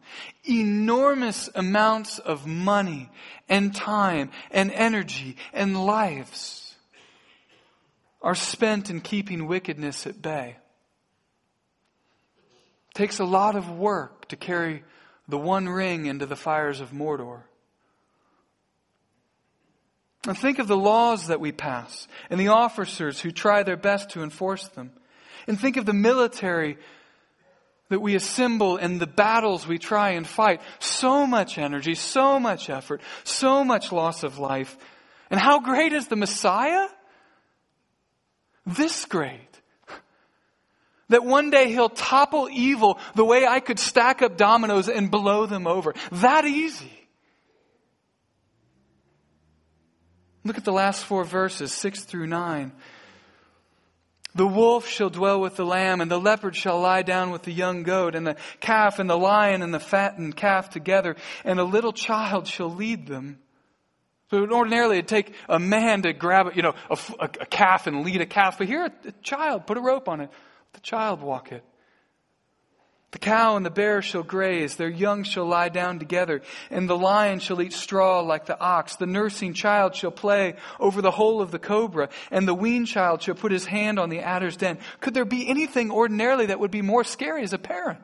enormous 0.48 1.50
amounts 1.54 2.18
of 2.18 2.46
money 2.46 3.10
and 3.48 3.74
time 3.74 4.30
and 4.50 4.70
energy 4.72 5.36
and 5.52 5.84
lives 5.84 6.74
are 8.22 8.34
spent 8.34 8.90
in 8.90 9.00
keeping 9.00 9.46
wickedness 9.46 10.06
at 10.06 10.20
bay. 10.20 10.56
It 12.90 12.94
takes 12.94 13.18
a 13.18 13.24
lot 13.24 13.56
of 13.56 13.70
work 13.70 14.28
to 14.28 14.36
carry 14.36 14.82
the 15.30 15.38
one 15.38 15.68
ring 15.68 16.06
into 16.06 16.26
the 16.26 16.36
fires 16.36 16.80
of 16.80 16.90
Mordor. 16.90 17.42
And 20.26 20.36
think 20.36 20.58
of 20.58 20.68
the 20.68 20.76
laws 20.76 21.28
that 21.28 21.40
we 21.40 21.52
pass 21.52 22.06
and 22.28 22.38
the 22.38 22.48
officers 22.48 23.20
who 23.20 23.30
try 23.30 23.62
their 23.62 23.76
best 23.76 24.10
to 24.10 24.22
enforce 24.22 24.68
them. 24.68 24.92
And 25.46 25.58
think 25.58 25.76
of 25.76 25.86
the 25.86 25.94
military 25.94 26.76
that 27.88 28.00
we 28.00 28.14
assemble 28.14 28.76
and 28.76 29.00
the 29.00 29.06
battles 29.06 29.66
we 29.66 29.78
try 29.78 30.10
and 30.10 30.26
fight. 30.26 30.60
So 30.78 31.26
much 31.26 31.58
energy, 31.58 31.94
so 31.94 32.38
much 32.38 32.70
effort, 32.70 33.00
so 33.24 33.64
much 33.64 33.92
loss 33.92 34.22
of 34.22 34.38
life. 34.38 34.76
And 35.30 35.40
how 35.40 35.60
great 35.60 35.92
is 35.92 36.08
the 36.08 36.16
Messiah? 36.16 36.86
This 38.66 39.06
great. 39.06 39.49
That 41.10 41.24
one 41.24 41.50
day 41.50 41.68
he'll 41.70 41.88
topple 41.88 42.48
evil 42.50 42.98
the 43.16 43.24
way 43.24 43.44
I 43.44 43.58
could 43.58 43.80
stack 43.80 44.22
up 44.22 44.36
dominoes 44.36 44.88
and 44.88 45.10
blow 45.10 45.44
them 45.44 45.66
over. 45.66 45.92
That 46.12 46.44
easy. 46.44 46.92
Look 50.44 50.56
at 50.56 50.64
the 50.64 50.72
last 50.72 51.04
four 51.04 51.24
verses, 51.24 51.72
six 51.72 52.04
through 52.04 52.28
nine. 52.28 52.72
The 54.36 54.46
wolf 54.46 54.86
shall 54.86 55.10
dwell 55.10 55.40
with 55.40 55.56
the 55.56 55.66
lamb, 55.66 56.00
and 56.00 56.08
the 56.08 56.20
leopard 56.20 56.54
shall 56.54 56.80
lie 56.80 57.02
down 57.02 57.32
with 57.32 57.42
the 57.42 57.52
young 57.52 57.82
goat, 57.82 58.14
and 58.14 58.24
the 58.24 58.36
calf 58.60 59.00
and 59.00 59.10
the 59.10 59.18
lion 59.18 59.62
and 59.62 59.74
the 59.74 59.80
fattened 59.80 60.36
calf 60.36 60.70
together, 60.70 61.16
and 61.44 61.58
a 61.58 61.64
little 61.64 61.92
child 61.92 62.46
shall 62.46 62.72
lead 62.72 63.08
them. 63.08 63.40
So 64.30 64.46
ordinarily 64.46 64.98
it'd 64.98 65.08
take 65.08 65.34
a 65.48 65.58
man 65.58 66.02
to 66.02 66.12
grab, 66.12 66.52
you 66.54 66.62
know, 66.62 66.76
a, 66.88 66.96
a, 67.18 67.28
calf 67.28 67.88
and 67.88 68.04
lead 68.04 68.20
a 68.20 68.26
calf, 68.26 68.58
but 68.58 68.68
here 68.68 68.84
a, 68.84 69.08
a 69.08 69.12
child, 69.24 69.66
put 69.66 69.76
a 69.76 69.80
rope 69.80 70.08
on 70.08 70.20
it 70.20 70.30
the 70.72 70.80
child 70.80 71.20
walk 71.20 71.52
it. 71.52 71.64
The 73.12 73.18
cow 73.18 73.56
and 73.56 73.66
the 73.66 73.70
bear 73.70 74.02
shall 74.02 74.22
graze, 74.22 74.76
their 74.76 74.88
young 74.88 75.24
shall 75.24 75.44
lie 75.44 75.68
down 75.68 75.98
together, 75.98 76.42
and 76.70 76.88
the 76.88 76.96
lion 76.96 77.40
shall 77.40 77.60
eat 77.60 77.72
straw 77.72 78.20
like 78.20 78.46
the 78.46 78.58
ox. 78.60 78.96
The 78.96 79.06
nursing 79.06 79.52
child 79.52 79.96
shall 79.96 80.12
play 80.12 80.54
over 80.78 81.02
the 81.02 81.10
hole 81.10 81.42
of 81.42 81.50
the 81.50 81.58
cobra, 81.58 82.08
and 82.30 82.46
the 82.46 82.54
weaned 82.54 82.86
child 82.86 83.22
shall 83.22 83.34
put 83.34 83.50
his 83.50 83.66
hand 83.66 83.98
on 83.98 84.10
the 84.10 84.20
adder's 84.20 84.56
den. 84.56 84.78
Could 85.00 85.14
there 85.14 85.24
be 85.24 85.48
anything 85.48 85.90
ordinarily 85.90 86.46
that 86.46 86.60
would 86.60 86.70
be 86.70 86.82
more 86.82 87.02
scary 87.02 87.42
as 87.42 87.52
a 87.52 87.58
parent? 87.58 87.98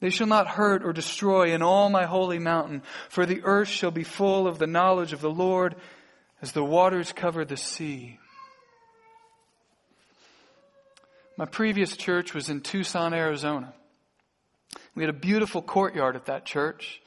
They 0.00 0.10
shall 0.10 0.28
not 0.28 0.46
hurt 0.46 0.84
or 0.84 0.92
destroy 0.92 1.52
in 1.52 1.62
all 1.62 1.90
my 1.90 2.06
holy 2.06 2.38
mountain, 2.38 2.82
for 3.08 3.26
the 3.26 3.42
earth 3.42 3.66
shall 3.66 3.90
be 3.90 4.04
full 4.04 4.46
of 4.46 4.60
the 4.60 4.68
knowledge 4.68 5.12
of 5.12 5.20
the 5.20 5.30
Lord 5.30 5.74
as 6.40 6.52
the 6.52 6.62
waters 6.64 7.12
cover 7.12 7.44
the 7.44 7.56
sea. 7.56 8.20
My 11.38 11.44
previous 11.44 11.96
church 11.96 12.34
was 12.34 12.50
in 12.50 12.62
Tucson, 12.62 13.14
Arizona. 13.14 13.72
We 14.96 15.04
had 15.04 15.10
a 15.10 15.16
beautiful 15.16 15.62
courtyard 15.62 16.16
at 16.16 16.26
that 16.26 16.44
church. 16.44 17.00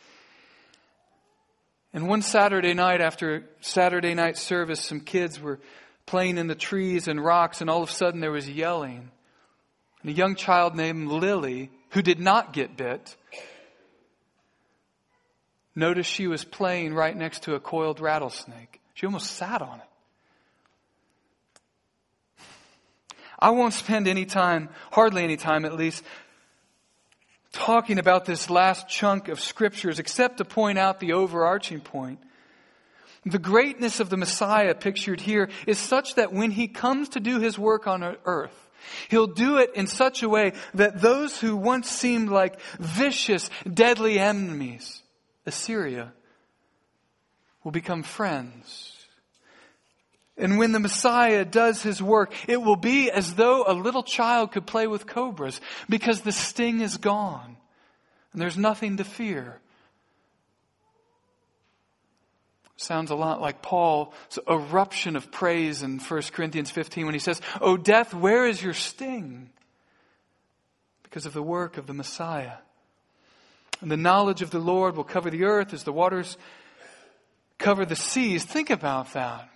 And 1.94 2.08
one 2.08 2.22
Saturday 2.22 2.74
night 2.74 3.02
after 3.02 3.50
Saturday 3.60 4.14
night 4.14 4.38
service, 4.38 4.80
some 4.80 5.02
kids 5.02 5.38
were 5.38 5.60
playing 6.06 6.38
in 6.38 6.48
the 6.48 6.56
trees 6.56 7.10
and 7.10 7.22
rocks, 7.22 7.60
and 7.60 7.70
all 7.70 7.84
of 7.84 7.90
a 7.90 7.92
sudden 7.92 8.22
there 8.22 8.32
was 8.32 8.50
yelling. 8.50 9.12
And 10.02 10.12
a 10.12 10.14
young 10.14 10.36
child 10.36 10.78
named 10.78 11.10
Lily, 11.10 11.70
who 11.90 12.02
did 12.02 12.22
not 12.22 12.54
get 12.54 12.78
bit, 12.78 13.18
noticed 15.76 16.10
she 16.10 16.28
was 16.28 16.46
playing 16.46 16.94
right 16.94 17.18
next 17.18 17.44
to 17.44 17.56
a 17.56 17.60
coiled 17.60 18.00
rattlesnake. 18.00 18.80
She 18.94 19.06
almost 19.06 19.32
sat 19.32 19.62
on 19.62 19.80
it. 19.80 19.91
I 23.42 23.50
won't 23.50 23.74
spend 23.74 24.08
any 24.08 24.26
time, 24.26 24.70
hardly 24.92 25.24
any 25.24 25.38
time 25.38 25.66
at 25.66 25.76
least, 25.76 26.04
talking 27.52 27.98
about 27.98 28.26
this 28.26 28.50
last 28.50 28.88
chunk 28.88 29.28
of 29.28 29.40
scriptures 29.40 30.00
except 30.00 30.38
to 30.38 30.46
point 30.46 30.78
out 30.78 31.00
the 31.00 31.14
overarching 31.14 31.82
point. 31.82 32.20
The 33.26 33.40
greatness 33.40 34.00
of 34.00 34.10
the 34.10 34.18
Messiah 34.18 34.74
pictured 34.74 35.22
here 35.22 35.50
is 35.68 35.78
such 35.78 36.16
that 36.16 36.34
when 36.34 36.52
he 36.52 36.68
comes 36.68 37.10
to 37.10 37.20
do 37.20 37.40
his 37.40 37.58
work 37.58 37.88
on 37.88 38.18
earth, 38.26 38.62
He'll 39.10 39.28
do 39.28 39.58
it 39.58 39.72
in 39.76 39.88
such 39.88 40.24
a 40.24 40.30
way 40.30 40.54
that 40.74 41.02
those 41.02 41.40
who 41.40 41.56
once 41.56 41.90
seemed 41.90 42.30
like 42.30 42.60
vicious, 42.80 43.50
deadly 43.72 44.20
enemies, 44.20 45.04
Assyria, 45.46 46.14
will 47.64 47.72
become 47.72 48.04
friends. 48.04 49.01
And 50.38 50.58
when 50.58 50.72
the 50.72 50.80
Messiah 50.80 51.46
does 51.46 51.84
his 51.84 52.02
work, 52.02 52.34
it 52.48 52.62
will 52.62 52.76
be 52.76 53.12
as 53.12 53.36
though 53.36 53.66
a 53.68 53.74
little 53.74 54.04
child 54.04 54.54
could 54.54 54.66
play 54.66 54.88
with 54.88 55.06
cobras 55.06 55.60
because 55.90 56.22
the 56.22 56.32
sting 56.32 56.82
is 56.82 56.98
gone 56.98 57.58
and 58.34 58.42
there's 58.42 58.58
nothing 58.58 58.98
to 58.98 59.04
fear. 59.04 59.60
Sounds 62.78 63.12
a 63.12 63.16
lot 63.16 63.42
like 63.42 63.62
Paul's 63.62 64.10
eruption 64.50 65.16
of 65.16 65.32
praise 65.32 65.84
in 65.84 66.00
1 66.00 66.22
Corinthians 66.32 66.72
15 66.72 67.06
when 67.06 67.14
he 67.14 67.20
says, 67.20 67.40
O 67.60 67.78
death, 67.78 68.12
where 68.12 68.48
is 68.48 68.64
your 68.64 68.74
sting? 68.74 69.52
Because 71.04 71.28
of 71.28 71.34
the 71.34 71.44
work 71.44 71.78
of 71.78 71.86
the 71.86 71.94
Messiah. 71.94 72.58
And 73.82 73.92
the 73.92 73.98
knowledge 73.98 74.42
of 74.42 74.50
the 74.50 74.60
Lord 74.60 74.96
will 74.96 75.04
cover 75.04 75.30
the 75.30 75.44
earth 75.44 75.74
as 75.74 75.84
the 75.84 75.94
waters 75.94 76.38
cover 77.60 77.86
the 77.86 77.96
seas. 77.96 78.44
Think 78.44 78.72
about 78.72 79.14
that. 79.14 79.51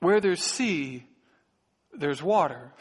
Where 0.00 0.20
there's 0.20 0.42
sea, 0.42 1.06
there's 1.92 2.22
water. 2.22 2.72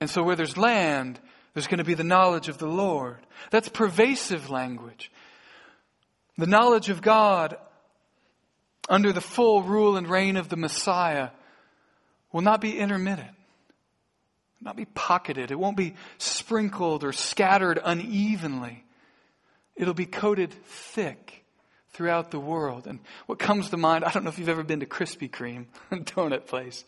And 0.00 0.08
so 0.08 0.22
where 0.22 0.36
there's 0.36 0.56
land, 0.56 1.20
there's 1.54 1.66
going 1.66 1.78
to 1.78 1.84
be 1.84 1.94
the 1.94 2.04
knowledge 2.04 2.48
of 2.48 2.58
the 2.58 2.66
Lord. 2.66 3.18
That's 3.50 3.68
pervasive 3.68 4.50
language. 4.50 5.10
The 6.38 6.46
knowledge 6.46 6.88
of 6.88 7.02
God 7.02 7.56
under 8.88 9.12
the 9.12 9.20
full 9.20 9.62
rule 9.62 9.96
and 9.96 10.08
reign 10.08 10.36
of 10.36 10.48
the 10.48 10.56
Messiah 10.56 11.30
will 12.32 12.40
not 12.40 12.60
be 12.60 12.78
intermittent, 12.78 13.36
not 14.60 14.76
be 14.76 14.86
pocketed. 14.86 15.50
It 15.50 15.58
won't 15.58 15.76
be 15.76 15.94
sprinkled 16.18 17.04
or 17.04 17.12
scattered 17.12 17.78
unevenly. 17.82 18.84
It'll 19.76 19.94
be 19.94 20.06
coated 20.06 20.52
thick 20.64 21.41
throughout 21.92 22.30
the 22.30 22.40
world. 22.40 22.86
And 22.86 23.00
what 23.26 23.38
comes 23.38 23.70
to 23.70 23.76
mind, 23.76 24.04
I 24.04 24.10
don't 24.10 24.24
know 24.24 24.30
if 24.30 24.38
you've 24.38 24.48
ever 24.48 24.62
been 24.62 24.80
to 24.80 24.86
Krispy 24.86 25.30
Kreme, 25.30 25.66
donut 25.92 26.46
place. 26.46 26.84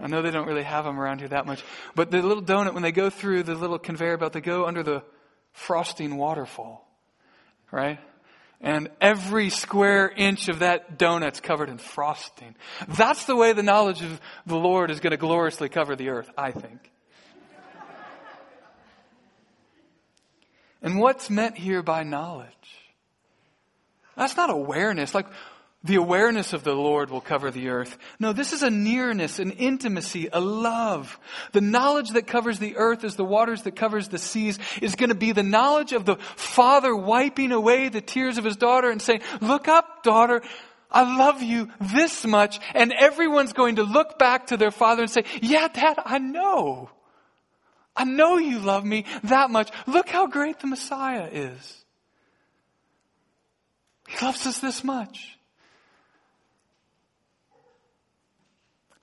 I 0.00 0.08
know 0.08 0.22
they 0.22 0.30
don't 0.30 0.48
really 0.48 0.64
have 0.64 0.84
them 0.84 0.98
around 0.98 1.20
here 1.20 1.28
that 1.28 1.46
much. 1.46 1.62
But 1.94 2.10
the 2.10 2.22
little 2.22 2.42
donut, 2.42 2.74
when 2.74 2.82
they 2.82 2.92
go 2.92 3.10
through 3.10 3.44
the 3.44 3.54
little 3.54 3.78
conveyor 3.78 4.16
belt, 4.16 4.32
they 4.32 4.40
go 4.40 4.66
under 4.66 4.82
the 4.82 5.02
frosting 5.52 6.16
waterfall. 6.16 6.88
Right? 7.70 8.00
And 8.60 8.90
every 9.00 9.50
square 9.50 10.08
inch 10.08 10.48
of 10.48 10.60
that 10.60 10.98
donut's 10.98 11.40
covered 11.40 11.68
in 11.68 11.78
frosting. 11.78 12.54
That's 12.88 13.26
the 13.26 13.36
way 13.36 13.52
the 13.52 13.62
knowledge 13.62 14.02
of 14.02 14.20
the 14.46 14.56
Lord 14.56 14.90
is 14.90 15.00
going 15.00 15.12
to 15.12 15.16
gloriously 15.16 15.68
cover 15.68 15.96
the 15.96 16.10
earth, 16.10 16.30
I 16.36 16.52
think. 16.52 16.90
and 20.80 20.98
what's 20.98 21.28
meant 21.28 21.56
here 21.56 21.82
by 21.82 22.02
knowledge? 22.02 22.81
That's 24.16 24.36
not 24.36 24.50
awareness. 24.50 25.14
Like, 25.14 25.26
the 25.84 25.96
awareness 25.96 26.52
of 26.52 26.62
the 26.62 26.74
Lord 26.74 27.10
will 27.10 27.20
cover 27.20 27.50
the 27.50 27.70
earth. 27.70 27.98
No, 28.20 28.32
this 28.32 28.52
is 28.52 28.62
a 28.62 28.70
nearness, 28.70 29.40
an 29.40 29.50
intimacy, 29.50 30.28
a 30.32 30.38
love. 30.38 31.18
The 31.52 31.60
knowledge 31.60 32.10
that 32.10 32.28
covers 32.28 32.60
the 32.60 32.76
earth 32.76 33.02
as 33.02 33.16
the 33.16 33.24
waters 33.24 33.62
that 33.62 33.74
covers 33.74 34.06
the 34.06 34.18
seas 34.18 34.60
is 34.80 34.94
going 34.94 35.08
to 35.08 35.16
be 35.16 35.32
the 35.32 35.42
knowledge 35.42 35.92
of 35.92 36.04
the 36.04 36.16
father 36.36 36.94
wiping 36.94 37.50
away 37.50 37.88
the 37.88 38.00
tears 38.00 38.38
of 38.38 38.44
his 38.44 38.56
daughter 38.56 38.90
and 38.90 39.02
saying, 39.02 39.22
look 39.40 39.66
up, 39.66 40.04
daughter. 40.04 40.42
I 40.88 41.16
love 41.16 41.42
you 41.42 41.68
this 41.80 42.24
much. 42.24 42.60
And 42.74 42.92
everyone's 42.92 43.52
going 43.52 43.76
to 43.76 43.82
look 43.82 44.20
back 44.20 44.48
to 44.48 44.56
their 44.56 44.70
father 44.70 45.02
and 45.02 45.10
say, 45.10 45.24
yeah, 45.40 45.66
dad, 45.66 45.98
I 46.04 46.18
know. 46.18 46.90
I 47.96 48.04
know 48.04 48.38
you 48.38 48.60
love 48.60 48.84
me 48.84 49.04
that 49.24 49.50
much. 49.50 49.70
Look 49.88 50.08
how 50.08 50.28
great 50.28 50.60
the 50.60 50.68
Messiah 50.68 51.28
is. 51.32 51.81
He 54.12 54.24
loves 54.24 54.46
us 54.46 54.58
this 54.58 54.84
much. 54.84 55.38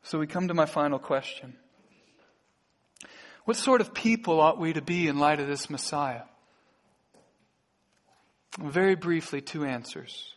So 0.04 0.20
we 0.20 0.28
come 0.28 0.48
to 0.48 0.54
my 0.54 0.66
final 0.66 1.00
question. 1.00 1.56
What 3.46 3.58
sort 3.58 3.82
of 3.82 3.94
people 3.94 4.40
ought 4.40 4.60
we 4.60 4.74
to 4.74 4.82
be 4.82 5.08
in 5.08 5.20
light 5.20 5.40
of 5.40 5.48
this 5.48 5.70
Messiah? 5.70 6.24
Very 8.60 8.96
briefly, 8.96 9.42
two 9.42 9.66
answers. 9.66 10.34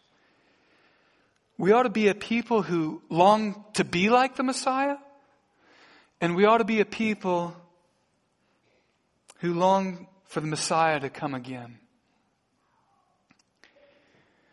We 1.59 1.73
ought 1.73 1.83
to 1.83 1.91
be 1.91 2.09
a 2.09 2.15
people 2.15 2.63
who 2.63 3.03
long 3.11 3.65
to 3.75 3.85
be 3.85 4.09
like 4.09 4.37
the 4.37 4.43
Messiah, 4.43 4.97
and 6.21 6.35
we 6.35 6.45
ought 6.45 6.59
to 6.59 6.65
be 6.65 6.81
a 6.81 6.87
people 6.87 7.55
who 9.41 9.55
long 9.55 10.07
for 10.25 10.41
the 10.41 10.47
Messiah 10.47 11.01
to 11.01 11.11
come 11.11 11.35
again. 11.35 11.79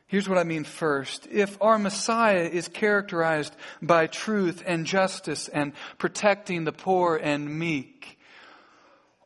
Here's 0.10 0.28
what 0.28 0.40
I 0.40 0.44
mean 0.44 0.64
first. 0.64 1.28
If 1.30 1.56
our 1.62 1.78
Messiah 1.78 2.50
is 2.52 2.68
characterized 2.68 3.56
by 3.80 4.08
truth 4.08 4.64
and 4.66 4.88
justice 4.88 5.48
and 5.48 5.74
protecting 6.00 6.64
the 6.64 6.72
poor 6.72 7.16
and 7.16 7.60
meek, 7.60 8.18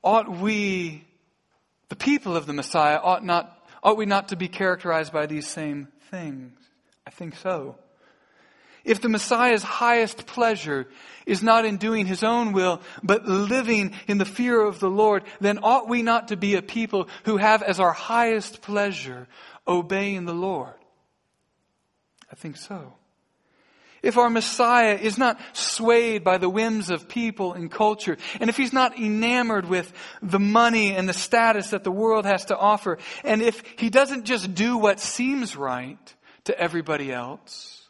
ought 0.04 0.30
we, 0.30 1.06
the 1.88 1.96
people 1.96 2.36
of 2.36 2.48
the 2.48 2.54
Messiah, 2.54 3.00
ought 3.02 3.24
not, 3.24 3.65
ought 3.82 3.96
we 3.96 4.06
not 4.06 4.28
to 4.28 4.36
be 4.36 4.50
characterized 4.50 5.13
by 5.13 5.26
these 5.26 5.48
same 5.48 5.88
things? 6.12 6.52
I 7.08 7.12
think 7.12 7.38
so. 7.38 7.78
If 8.84 9.00
the 9.00 9.08
Messiah's 9.08 9.63
highest 9.63 10.26
pleasure 10.26 10.88
is 11.26 11.41
not 11.41 11.63
in 11.63 11.78
doing 11.78 12.06
his 12.06 12.22
own 12.22 12.52
will, 12.52 12.82
but 13.02 13.26
living 13.26 13.93
in 14.08 14.17
the 14.17 14.26
fear 14.26 14.60
of 14.60 14.82
the 14.82 14.89
Lord, 14.89 15.24
then 15.39 15.60
ought 15.63 15.88
we 15.88 16.02
not 16.02 16.28
to 16.28 16.36
be 16.36 16.56
a 16.56 16.62
people 16.62 17.08
who 17.24 17.38
have 17.38 17.63
as 17.63 17.80
our 17.80 17.93
highest 17.93 18.62
pleasure 18.62 19.30
obeying 19.67 20.26
the 20.26 20.34
Lord? 20.34 20.73
I 22.32 22.36
think 22.36 22.58
so. 22.58 22.93
If 24.02 24.17
our 24.17 24.30
Messiah 24.30 24.95
is 24.95 25.17
not 25.17 25.39
swayed 25.54 26.26
by 26.26 26.38
the 26.38 26.49
whims 26.49 26.89
of 26.89 27.08
people 27.08 27.54
and 27.54 27.71
culture, 27.71 28.17
and 28.41 28.49
if 28.49 28.58
he's 28.58 28.73
not 28.73 28.99
enamored 28.99 29.65
with 29.65 29.93
the 30.21 30.39
money 30.39 30.93
and 30.93 31.08
the 31.08 31.13
status 31.13 31.69
that 31.69 31.86
the 31.86 31.91
world 31.91 32.26
has 32.26 32.45
to 32.45 32.58
offer, 32.58 32.97
and 33.23 33.41
if 33.41 33.63
he 33.78 33.89
doesn't 33.89 34.26
just 34.26 34.54
do 34.54 34.78
what 34.78 34.99
seems 34.99 35.56
right 35.56 36.13
to 36.43 36.60
everybody 36.60 37.13
else, 37.13 37.83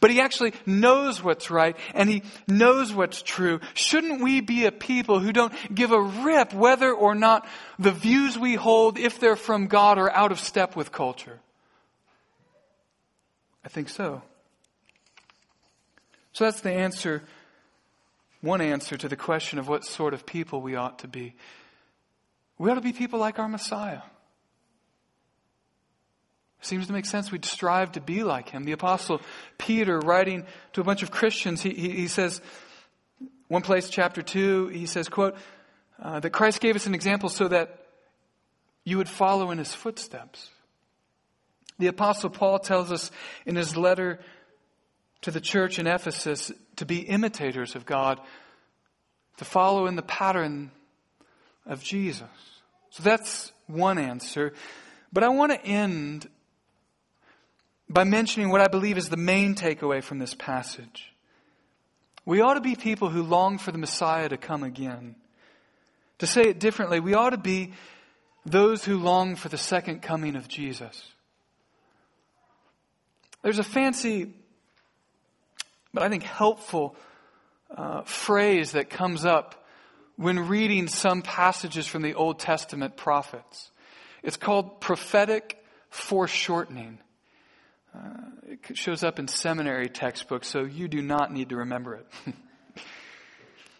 but 0.00 0.10
he 0.10 0.20
actually 0.20 0.52
knows 0.66 1.22
what's 1.22 1.50
right 1.50 1.76
and 1.94 2.08
he 2.08 2.22
knows 2.46 2.92
what's 2.92 3.22
true. 3.22 3.60
Shouldn't 3.74 4.22
we 4.22 4.40
be 4.40 4.66
a 4.66 4.72
people 4.72 5.20
who 5.20 5.32
don't 5.32 5.52
give 5.74 5.92
a 5.92 6.00
rip 6.00 6.52
whether 6.52 6.92
or 6.92 7.14
not 7.14 7.46
the 7.78 7.92
views 7.92 8.38
we 8.38 8.54
hold, 8.54 8.98
if 8.98 9.18
they're 9.20 9.36
from 9.36 9.66
God, 9.66 9.98
are 9.98 10.10
out 10.10 10.32
of 10.32 10.40
step 10.40 10.76
with 10.76 10.92
culture? 10.92 11.40
I 13.64 13.68
think 13.68 13.88
so. 13.88 14.22
So 16.32 16.44
that's 16.44 16.60
the 16.60 16.72
answer, 16.72 17.22
one 18.40 18.60
answer 18.60 18.96
to 18.96 19.08
the 19.08 19.16
question 19.16 19.58
of 19.58 19.68
what 19.68 19.84
sort 19.84 20.14
of 20.14 20.24
people 20.24 20.60
we 20.62 20.76
ought 20.76 21.00
to 21.00 21.08
be. 21.08 21.34
We 22.58 22.70
ought 22.70 22.74
to 22.74 22.80
be 22.80 22.92
people 22.92 23.18
like 23.18 23.38
our 23.38 23.48
Messiah. 23.48 24.02
Seems 26.62 26.86
to 26.86 26.92
make 26.92 27.06
sense. 27.06 27.32
We'd 27.32 27.44
strive 27.44 27.92
to 27.92 28.00
be 28.00 28.22
like 28.22 28.50
him. 28.50 28.64
The 28.64 28.72
apostle 28.72 29.20
Peter, 29.56 29.98
writing 29.98 30.44
to 30.74 30.80
a 30.80 30.84
bunch 30.84 31.02
of 31.02 31.10
Christians, 31.10 31.62
he, 31.62 31.70
he, 31.70 31.90
he 31.90 32.08
says, 32.08 32.40
one 33.48 33.62
place, 33.62 33.88
chapter 33.88 34.22
2, 34.22 34.68
he 34.68 34.86
says, 34.86 35.08
quote, 35.08 35.36
uh, 36.00 36.20
that 36.20 36.30
Christ 36.30 36.60
gave 36.60 36.76
us 36.76 36.86
an 36.86 36.94
example 36.94 37.28
so 37.28 37.48
that 37.48 37.86
you 38.84 38.98
would 38.98 39.08
follow 39.08 39.50
in 39.50 39.58
his 39.58 39.74
footsteps. 39.74 40.50
The 41.78 41.86
apostle 41.86 42.30
Paul 42.30 42.58
tells 42.58 42.92
us 42.92 43.10
in 43.46 43.56
his 43.56 43.76
letter 43.76 44.20
to 45.22 45.30
the 45.30 45.40
church 45.40 45.78
in 45.78 45.86
Ephesus 45.86 46.52
to 46.76 46.86
be 46.86 47.00
imitators 47.00 47.74
of 47.74 47.86
God, 47.86 48.20
to 49.38 49.44
follow 49.44 49.86
in 49.86 49.96
the 49.96 50.02
pattern 50.02 50.70
of 51.66 51.82
Jesus. 51.82 52.28
So 52.90 53.02
that's 53.02 53.52
one 53.66 53.98
answer. 53.98 54.52
But 55.12 55.24
I 55.24 55.28
want 55.28 55.52
to 55.52 55.64
end 55.64 56.28
by 57.90 58.04
mentioning 58.04 58.50
what 58.50 58.60
I 58.60 58.68
believe 58.68 58.96
is 58.96 59.08
the 59.08 59.16
main 59.16 59.56
takeaway 59.56 60.00
from 60.02 60.20
this 60.20 60.32
passage. 60.32 61.12
We 62.24 62.40
ought 62.40 62.54
to 62.54 62.60
be 62.60 62.76
people 62.76 63.08
who 63.08 63.24
long 63.24 63.58
for 63.58 63.72
the 63.72 63.78
Messiah 63.78 64.28
to 64.28 64.36
come 64.36 64.62
again. 64.62 65.16
To 66.20 66.26
say 66.26 66.42
it 66.42 66.60
differently, 66.60 67.00
we 67.00 67.14
ought 67.14 67.30
to 67.30 67.36
be 67.36 67.72
those 68.46 68.84
who 68.84 68.96
long 68.96 69.34
for 69.34 69.48
the 69.48 69.58
second 69.58 70.02
coming 70.02 70.36
of 70.36 70.46
Jesus. 70.46 71.02
There's 73.42 73.58
a 73.58 73.64
fancy, 73.64 74.34
but 75.92 76.04
I 76.04 76.08
think 76.08 76.22
helpful 76.22 76.94
uh, 77.76 78.02
phrase 78.02 78.72
that 78.72 78.88
comes 78.88 79.24
up 79.24 79.66
when 80.16 80.46
reading 80.46 80.86
some 80.86 81.22
passages 81.22 81.88
from 81.88 82.02
the 82.02 82.14
Old 82.14 82.38
Testament 82.38 82.96
prophets. 82.96 83.72
It's 84.22 84.36
called 84.36 84.80
prophetic 84.80 85.58
foreshortening. 85.88 87.00
Uh, 87.94 87.98
it 88.46 88.76
shows 88.76 89.02
up 89.02 89.18
in 89.18 89.26
seminary 89.26 89.88
textbooks, 89.88 90.48
so 90.48 90.64
you 90.64 90.88
do 90.88 91.02
not 91.02 91.32
need 91.32 91.48
to 91.48 91.56
remember 91.56 91.94
it. 91.94 92.06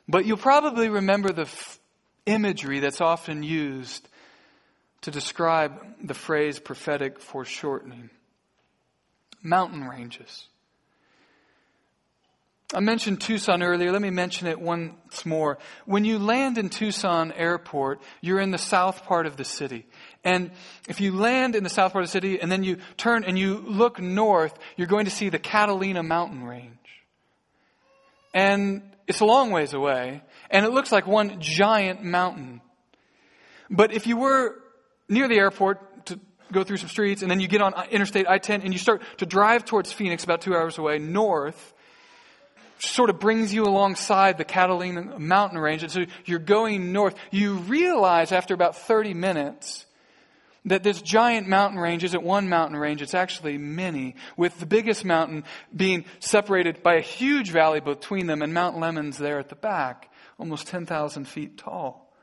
but 0.08 0.26
you'll 0.26 0.36
probably 0.36 0.88
remember 0.88 1.32
the 1.32 1.42
f- 1.42 1.78
imagery 2.26 2.80
that's 2.80 3.00
often 3.00 3.42
used 3.42 4.08
to 5.02 5.10
describe 5.10 5.80
the 6.02 6.14
phrase 6.14 6.58
prophetic 6.58 7.20
foreshortening 7.20 8.10
mountain 9.42 9.84
ranges. 9.84 10.46
I 12.72 12.80
mentioned 12.80 13.20
Tucson 13.20 13.62
earlier. 13.64 13.90
Let 13.90 14.02
me 14.02 14.10
mention 14.10 14.46
it 14.46 14.60
once 14.60 15.26
more. 15.26 15.58
When 15.86 16.04
you 16.04 16.20
land 16.20 16.56
in 16.56 16.68
Tucson 16.68 17.32
Airport, 17.32 18.00
you're 18.20 18.38
in 18.38 18.52
the 18.52 18.58
south 18.58 19.04
part 19.04 19.26
of 19.26 19.36
the 19.36 19.44
city. 19.44 19.86
And 20.24 20.50
if 20.88 21.00
you 21.00 21.12
land 21.16 21.56
in 21.56 21.64
the 21.64 21.70
south 21.70 21.92
part 21.92 22.04
of 22.04 22.08
the 22.08 22.12
city 22.12 22.40
and 22.40 22.52
then 22.52 22.62
you 22.62 22.76
turn 22.96 23.24
and 23.24 23.38
you 23.38 23.58
look 23.58 23.98
north, 24.00 24.58
you're 24.76 24.86
going 24.86 25.06
to 25.06 25.10
see 25.10 25.30
the 25.30 25.38
Catalina 25.38 26.02
mountain 26.02 26.44
range. 26.44 26.76
And 28.34 28.82
it's 29.06 29.20
a 29.20 29.24
long 29.24 29.50
ways 29.50 29.72
away, 29.72 30.22
and 30.50 30.64
it 30.64 30.70
looks 30.70 30.92
like 30.92 31.06
one 31.06 31.40
giant 31.40 32.04
mountain. 32.04 32.60
But 33.68 33.92
if 33.92 34.06
you 34.06 34.16
were 34.16 34.56
near 35.08 35.26
the 35.26 35.36
airport, 35.36 36.06
to 36.06 36.20
go 36.52 36.62
through 36.62 36.76
some 36.76 36.88
streets, 36.88 37.22
and 37.22 37.30
then 37.30 37.40
you 37.40 37.48
get 37.48 37.60
on 37.60 37.74
Interstate 37.90 38.28
I 38.28 38.38
10 38.38 38.62
and 38.62 38.72
you 38.72 38.78
start 38.78 39.02
to 39.18 39.26
drive 39.26 39.64
towards 39.64 39.92
Phoenix, 39.92 40.22
about 40.22 40.42
two 40.42 40.54
hours 40.54 40.78
away, 40.78 40.98
north. 40.98 41.74
Sort 42.78 43.10
of 43.10 43.18
brings 43.18 43.52
you 43.52 43.64
alongside 43.64 44.38
the 44.38 44.44
Catalina 44.44 45.18
mountain 45.18 45.58
range. 45.58 45.82
And 45.82 45.92
so 45.92 46.04
you're 46.24 46.38
going 46.38 46.92
north. 46.92 47.14
You 47.30 47.54
realize 47.54 48.32
after 48.32 48.54
about 48.54 48.76
30 48.76 49.12
minutes 49.12 49.86
that 50.64 50.82
this 50.82 51.00
giant 51.00 51.48
mountain 51.48 51.78
range 51.78 52.04
isn't 52.04 52.22
one 52.22 52.48
mountain 52.48 52.78
range, 52.78 53.02
it's 53.02 53.14
actually 53.14 53.56
many, 53.58 54.14
with 54.36 54.58
the 54.60 54.66
biggest 54.66 55.04
mountain 55.04 55.44
being 55.74 56.04
separated 56.18 56.82
by 56.82 56.96
a 56.96 57.00
huge 57.00 57.50
valley 57.50 57.80
between 57.80 58.26
them 58.26 58.42
and 58.42 58.52
Mount 58.52 58.76
Lemmon's 58.76 59.18
there 59.18 59.38
at 59.38 59.48
the 59.48 59.54
back, 59.54 60.12
almost 60.38 60.66
10,000 60.66 61.26
feet 61.26 61.56
tall. 61.56 62.14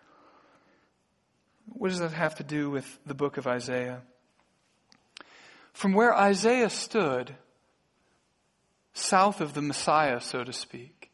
What 1.66 1.90
does 1.90 2.00
that 2.00 2.14
have 2.14 2.36
to 2.36 2.44
do 2.44 2.70
with 2.70 3.00
the 3.06 3.14
book 3.14 3.38
of 3.38 3.48
Isaiah? 3.48 4.02
From 5.74 5.94
where 5.94 6.16
Isaiah 6.16 6.70
stood, 6.70 7.36
south 8.94 9.42
of 9.42 9.54
the 9.54 9.62
Messiah, 9.62 10.20
so 10.22 10.44
to 10.44 10.54
speak, 10.54 11.12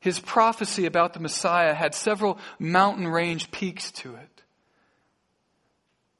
his 0.00 0.18
prophecy 0.18 0.86
about 0.86 1.12
the 1.12 1.20
Messiah 1.20 1.74
had 1.74 1.94
several 1.94 2.38
mountain 2.58 3.06
range 3.06 3.50
peaks 3.50 3.90
to 3.92 4.14
it. 4.14 4.29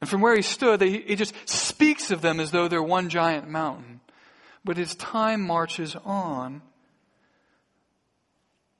And 0.01 0.09
from 0.09 0.21
where 0.23 0.35
he 0.35 0.43
stood, 0.43 0.81
he 0.81 1.15
just 1.15 1.35
speaks 1.47 2.11
of 2.11 2.23
them 2.23 2.41
as 2.41 2.51
though 2.51 2.69
they're 2.69 2.83
one 2.83 3.11
giant 3.11 3.49
mountain. 3.49 4.01
But 4.65 4.79
as 4.79 4.95
time 4.95 5.43
marches 5.43 5.95
on, 5.95 6.63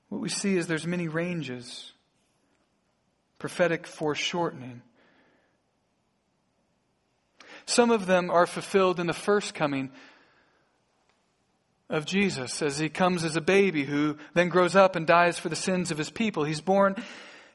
what 0.09 0.21
we 0.21 0.29
see 0.29 0.57
is 0.57 0.67
there's 0.67 0.87
many 0.87 1.07
ranges, 1.07 1.93
prophetic 3.39 3.87
foreshortening. 3.87 4.81
Some 7.65 7.91
of 7.91 8.07
them 8.07 8.29
are 8.29 8.47
fulfilled 8.47 8.99
in 8.99 9.07
the 9.07 9.13
first 9.13 9.53
coming 9.53 9.91
of 11.89 12.05
Jesus 12.05 12.61
as 12.61 12.79
he 12.79 12.89
comes 12.89 13.23
as 13.23 13.35
a 13.35 13.41
baby 13.41 13.83
who 13.83 14.17
then 14.33 14.49
grows 14.49 14.75
up 14.75 14.95
and 14.95 15.05
dies 15.05 15.37
for 15.37 15.49
the 15.49 15.55
sins 15.55 15.91
of 15.91 15.97
his 15.97 16.09
people. 16.09 16.43
He's 16.43 16.61
born 16.61 16.95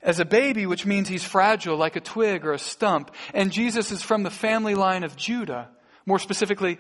as 0.02 0.20
a 0.20 0.24
baby, 0.24 0.66
which 0.66 0.86
means 0.86 1.08
he's 1.08 1.24
fragile 1.24 1.76
like 1.76 1.96
a 1.96 2.00
twig 2.00 2.44
or 2.44 2.52
a 2.52 2.58
stump. 2.58 3.10
And 3.34 3.52
Jesus 3.52 3.90
is 3.90 4.02
from 4.02 4.22
the 4.22 4.30
family 4.30 4.74
line 4.74 5.04
of 5.04 5.16
Judah, 5.16 5.68
more 6.04 6.18
specifically, 6.18 6.78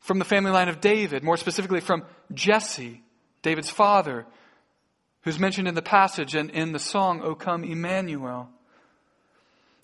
from 0.00 0.18
the 0.18 0.24
family 0.24 0.50
line 0.50 0.68
of 0.68 0.80
David, 0.80 1.22
more 1.22 1.36
specifically 1.36 1.80
from 1.80 2.04
Jesse, 2.32 3.02
David's 3.42 3.70
father, 3.70 4.26
who's 5.22 5.38
mentioned 5.38 5.68
in 5.68 5.74
the 5.74 5.82
passage 5.82 6.34
and 6.34 6.50
in 6.50 6.72
the 6.72 6.78
song, 6.78 7.22
O 7.22 7.34
Come 7.34 7.64
Emmanuel. 7.64 8.48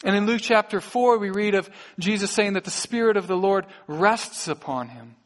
And 0.05 0.14
in 0.14 0.27
Luke 0.27 0.40
chapter 0.42 0.81
4, 0.81 1.18
we 1.18 1.31
read 1.31 1.55
of 1.55 1.68
Jesus 1.98 2.31
saying 2.31 2.53
that 2.53 2.64
the 2.64 2.70
Spirit 2.70 3.16
of 3.16 3.27
the 3.27 3.37
Lord 3.37 3.66
rests 3.87 4.46
upon 4.46 4.88
him. 4.88 5.16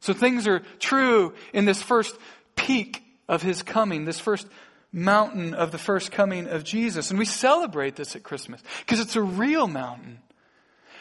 So 0.00 0.12
things 0.12 0.48
are 0.48 0.60
true 0.78 1.34
in 1.52 1.66
this 1.66 1.82
first 1.82 2.16
peak 2.56 3.02
of 3.28 3.42
his 3.42 3.62
coming, 3.62 4.04
this 4.04 4.18
first 4.18 4.46
mountain 4.92 5.54
of 5.54 5.72
the 5.72 5.78
first 5.78 6.10
coming 6.10 6.48
of 6.48 6.64
Jesus. 6.64 7.10
And 7.10 7.18
we 7.18 7.24
celebrate 7.24 7.96
this 7.96 8.16
at 8.16 8.22
Christmas 8.22 8.62
because 8.80 9.00
it's 9.00 9.16
a 9.16 9.22
real 9.22 9.66
mountain. 9.66 10.20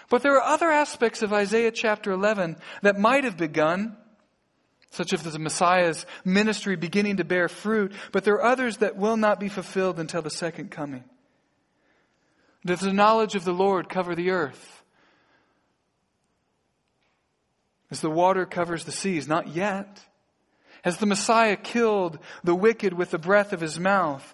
But 0.10 0.24
there 0.24 0.36
are 0.36 0.54
other 0.54 0.72
aspects 0.72 1.22
of 1.22 1.34
Isaiah 1.34 1.72
chapter 1.72 2.12
11 2.12 2.58
that 2.82 3.00
might 3.00 3.24
have 3.24 3.38
begun, 3.38 3.96
such 4.92 5.14
as 5.14 5.24
the 5.24 5.38
Messiah's 5.38 6.06
ministry 6.26 6.76
beginning 6.76 7.18
to 7.18 7.24
bear 7.24 7.48
fruit, 7.48 7.94
but 8.12 8.24
there 8.24 8.36
are 8.36 8.46
others 8.46 8.78
that 8.78 8.98
will 8.98 9.18
not 9.18 9.40
be 9.40 9.50
fulfilled 9.50 10.00
until 10.00 10.22
the 10.22 10.32
second 10.32 10.72
coming. 10.72 11.04
Does 12.66 12.80
the 12.82 12.94
knowledge 12.94 13.36
of 13.36 13.46
the 13.46 13.54
Lord 13.54 13.88
cover 13.88 14.16
the 14.16 14.32
earth? 14.32 14.84
As 17.92 18.02
the 18.02 18.10
water 18.10 18.46
covers 18.46 18.84
the 18.84 18.92
seas? 18.92 19.28
Not 19.28 19.48
yet. 19.48 20.04
Has 20.84 20.98
the 20.98 21.06
Messiah 21.06 21.56
killed 21.56 22.20
the 22.44 22.56
wicked 22.56 22.94
with 22.94 23.12
the 23.12 23.18
breath 23.18 23.54
of 23.54 23.62
his 23.62 23.80
mouth? 23.80 24.34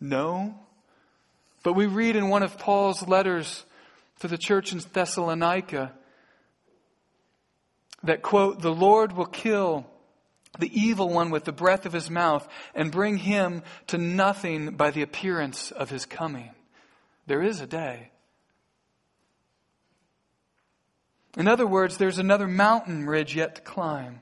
No. 0.00 0.54
But 1.62 1.74
we 1.74 1.86
read 1.86 2.16
in 2.16 2.28
one 2.28 2.42
of 2.42 2.58
Paul's 2.58 3.06
letters 3.06 3.64
to 4.20 4.28
the 4.28 4.38
church 4.38 4.72
in 4.72 4.78
Thessalonica 4.78 5.92
that, 8.02 8.22
quote, 8.22 8.60
the 8.60 8.74
Lord 8.74 9.12
will 9.12 9.26
kill 9.26 9.86
the 10.58 10.70
evil 10.78 11.08
one 11.08 11.30
with 11.30 11.44
the 11.44 11.52
breath 11.52 11.86
of 11.86 11.92
his 11.92 12.10
mouth 12.10 12.46
and 12.74 12.92
bring 12.92 13.16
him 13.16 13.62
to 13.86 13.98
nothing 13.98 14.76
by 14.76 14.90
the 14.90 15.02
appearance 15.02 15.70
of 15.70 15.90
his 15.90 16.04
coming. 16.04 16.50
There 17.26 17.42
is 17.42 17.60
a 17.60 17.66
day. 17.66 18.10
In 21.36 21.48
other 21.48 21.66
words, 21.66 21.96
there's 21.96 22.18
another 22.18 22.46
mountain 22.46 23.06
ridge 23.06 23.34
yet 23.34 23.54
to 23.54 23.62
climb. 23.62 24.20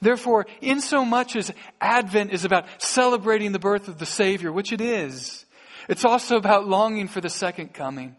Therefore, 0.00 0.46
in 0.60 0.80
so 0.80 1.04
much 1.04 1.34
as 1.34 1.52
Advent 1.80 2.32
is 2.32 2.44
about 2.44 2.66
celebrating 2.78 3.52
the 3.52 3.58
birth 3.58 3.88
of 3.88 3.98
the 3.98 4.06
Savior, 4.06 4.52
which 4.52 4.72
it 4.72 4.80
is, 4.80 5.44
it's 5.88 6.04
also 6.04 6.36
about 6.36 6.68
longing 6.68 7.08
for 7.08 7.20
the 7.20 7.30
second 7.30 7.74
coming. 7.74 8.14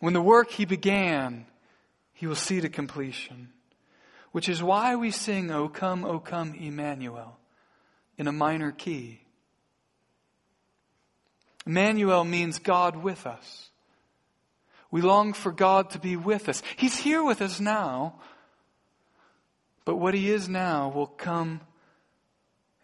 When 0.00 0.14
the 0.14 0.22
work 0.22 0.50
He 0.50 0.64
began, 0.64 1.46
He 2.12 2.26
will 2.26 2.34
see 2.34 2.60
to 2.60 2.68
completion. 2.68 3.50
Which 4.32 4.48
is 4.48 4.62
why 4.62 4.96
we 4.96 5.10
sing, 5.10 5.50
O 5.50 5.68
come, 5.68 6.04
O 6.04 6.18
come, 6.18 6.54
Emmanuel, 6.54 7.38
in 8.18 8.26
a 8.26 8.32
minor 8.32 8.72
key. 8.72 9.20
Emmanuel 11.66 12.24
means 12.24 12.58
God 12.58 12.96
with 12.96 13.26
us. 13.26 13.70
We 14.90 15.02
long 15.02 15.32
for 15.32 15.52
God 15.52 15.90
to 15.90 15.98
be 15.98 16.16
with 16.16 16.48
us. 16.48 16.62
He's 16.76 16.96
here 16.96 17.22
with 17.24 17.40
us 17.40 17.60
now. 17.60 18.16
But 19.84 19.96
what 19.96 20.14
he 20.14 20.30
is 20.30 20.48
now 20.48 20.88
will 20.88 21.06
come 21.06 21.60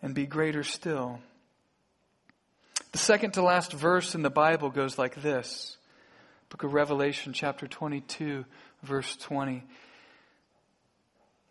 and 0.03 0.15
be 0.15 0.27
greater 0.27 0.63
still. 0.63 1.21
The 2.93 2.99
second 2.99 3.33
to 3.33 3.43
last 3.43 3.73
verse 3.73 4.15
in 4.15 4.23
the 4.23 4.31
Bible 4.31 4.71
goes 4.71 4.99
like 4.99 5.23
this 5.23 5.77
Book 6.49 6.65
of 6.65 6.75
Revelation, 6.75 7.33
chapter 7.33 7.67
22, 7.67 8.45
verse 8.83 9.17
20. 9.17 9.63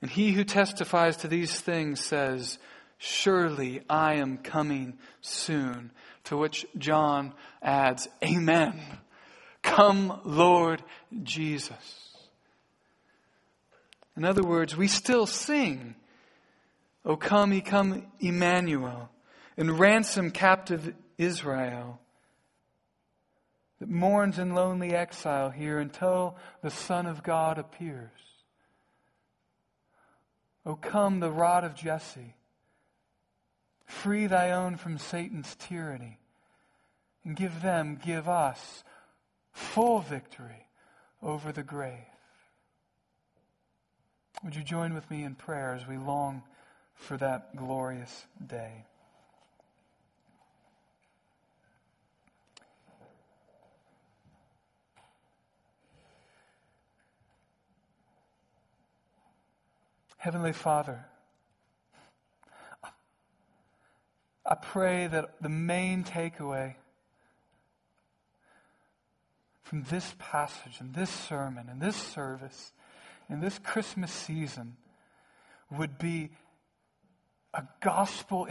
And 0.01 0.11
he 0.11 0.31
who 0.31 0.43
testifies 0.43 1.17
to 1.17 1.27
these 1.27 1.59
things 1.59 2.03
says, 2.03 2.57
Surely 2.97 3.81
I 3.89 4.15
am 4.15 4.37
coming 4.37 4.97
soon. 5.21 5.91
To 6.25 6.37
which 6.37 6.65
John 6.77 7.33
adds, 7.61 8.07
Amen. 8.23 8.79
Come, 9.61 10.21
Lord 10.25 10.83
Jesus. 11.23 12.08
In 14.19 14.25
other 14.25 14.43
words, 14.43 14.75
we 14.75 14.89
still 14.89 15.25
sing, 15.25 15.95
O 17.05 17.15
come, 17.15 17.61
come, 17.61 18.05
Emmanuel, 18.19 19.09
and 19.55 19.79
ransom 19.79 20.31
captive 20.31 20.93
Israel 21.17 22.01
that 23.79 23.87
mourns 23.87 24.37
in 24.37 24.53
lonely 24.53 24.93
exile 24.93 25.51
here 25.51 25.79
until 25.79 26.35
the 26.61 26.69
Son 26.69 27.05
of 27.05 27.23
God 27.23 27.57
appears. 27.57 28.11
O 30.65 30.75
come, 30.75 31.21
the 31.21 31.31
rod 31.31 31.63
of 31.63 31.73
Jesse, 31.73 32.35
free 33.85 34.27
thy 34.27 34.51
own 34.51 34.75
from 34.75 34.97
Satan's 34.97 35.55
tyranny, 35.55 36.19
and 37.23 37.37
give 37.37 37.61
them, 37.61 37.97
give 38.05 38.27
us, 38.27 38.83
full 39.53 40.01
victory 40.01 40.67
over 41.23 41.53
the 41.53 41.63
grave. 41.63 42.08
Would 44.43 44.55
you 44.55 44.63
join 44.63 44.93
with 44.93 45.09
me 45.11 45.23
in 45.23 45.35
prayer 45.35 45.73
as 45.73 45.85
we 45.85 45.97
long 45.97 46.43
for 46.95 47.17
that 47.17 47.55
glorious 47.57 48.25
day? 48.45 48.85
Heavenly 60.17 60.53
Father, 60.53 61.05
I 64.45 64.55
pray 64.55 65.07
that 65.07 65.41
the 65.41 65.49
main 65.49 66.03
takeaway 66.03 66.75
from 69.63 69.83
this 69.83 70.15
passage 70.17 70.77
and 70.79 70.93
this 70.93 71.09
sermon 71.09 71.67
and 71.69 71.81
this 71.81 71.95
service 71.95 72.71
in 73.29 73.39
this 73.39 73.59
Christmas 73.59 74.11
season 74.11 74.75
would 75.69 75.97
be 75.97 76.31
a 77.53 77.63
gospel 77.81 78.45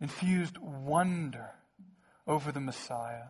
infused 0.00 0.58
wonder 0.58 1.50
over 2.26 2.52
the 2.52 2.60
Messiah. 2.60 3.26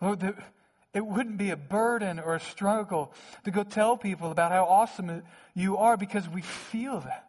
Lord, 0.00 0.34
it 0.92 1.06
wouldn't 1.06 1.36
be 1.36 1.50
a 1.50 1.56
burden 1.56 2.18
or 2.18 2.34
a 2.34 2.40
struggle 2.40 3.12
to 3.44 3.50
go 3.50 3.62
tell 3.62 3.96
people 3.96 4.30
about 4.30 4.50
how 4.50 4.64
awesome 4.64 5.22
you 5.54 5.76
are 5.76 5.96
because 5.96 6.28
we 6.28 6.42
feel 6.42 7.00
that. 7.00 7.26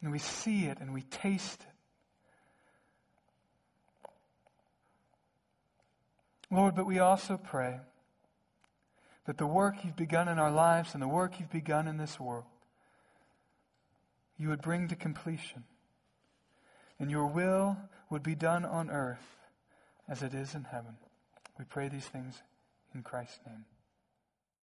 And 0.00 0.12
we 0.12 0.18
see 0.18 0.66
it 0.66 0.78
and 0.80 0.94
we 0.94 1.02
taste 1.02 1.60
it. 1.60 1.73
Lord, 6.50 6.74
but 6.74 6.86
we 6.86 6.98
also 6.98 7.36
pray 7.36 7.80
that 9.26 9.38
the 9.38 9.46
work 9.46 9.76
you've 9.84 9.96
begun 9.96 10.28
in 10.28 10.38
our 10.38 10.50
lives 10.50 10.94
and 10.94 11.02
the 11.02 11.08
work 11.08 11.40
you've 11.40 11.50
begun 11.50 11.88
in 11.88 11.96
this 11.96 12.20
world, 12.20 12.44
you 14.38 14.48
would 14.48 14.62
bring 14.62 14.88
to 14.88 14.96
completion. 14.96 15.64
And 16.98 17.10
your 17.10 17.26
will 17.26 17.76
would 18.10 18.22
be 18.22 18.34
done 18.34 18.64
on 18.64 18.90
earth 18.90 19.36
as 20.08 20.22
it 20.22 20.34
is 20.34 20.54
in 20.54 20.64
heaven. 20.64 20.96
We 21.58 21.64
pray 21.64 21.88
these 21.88 22.04
things 22.04 22.42
in 22.94 23.02
Christ's 23.02 23.40
name. 23.46 23.64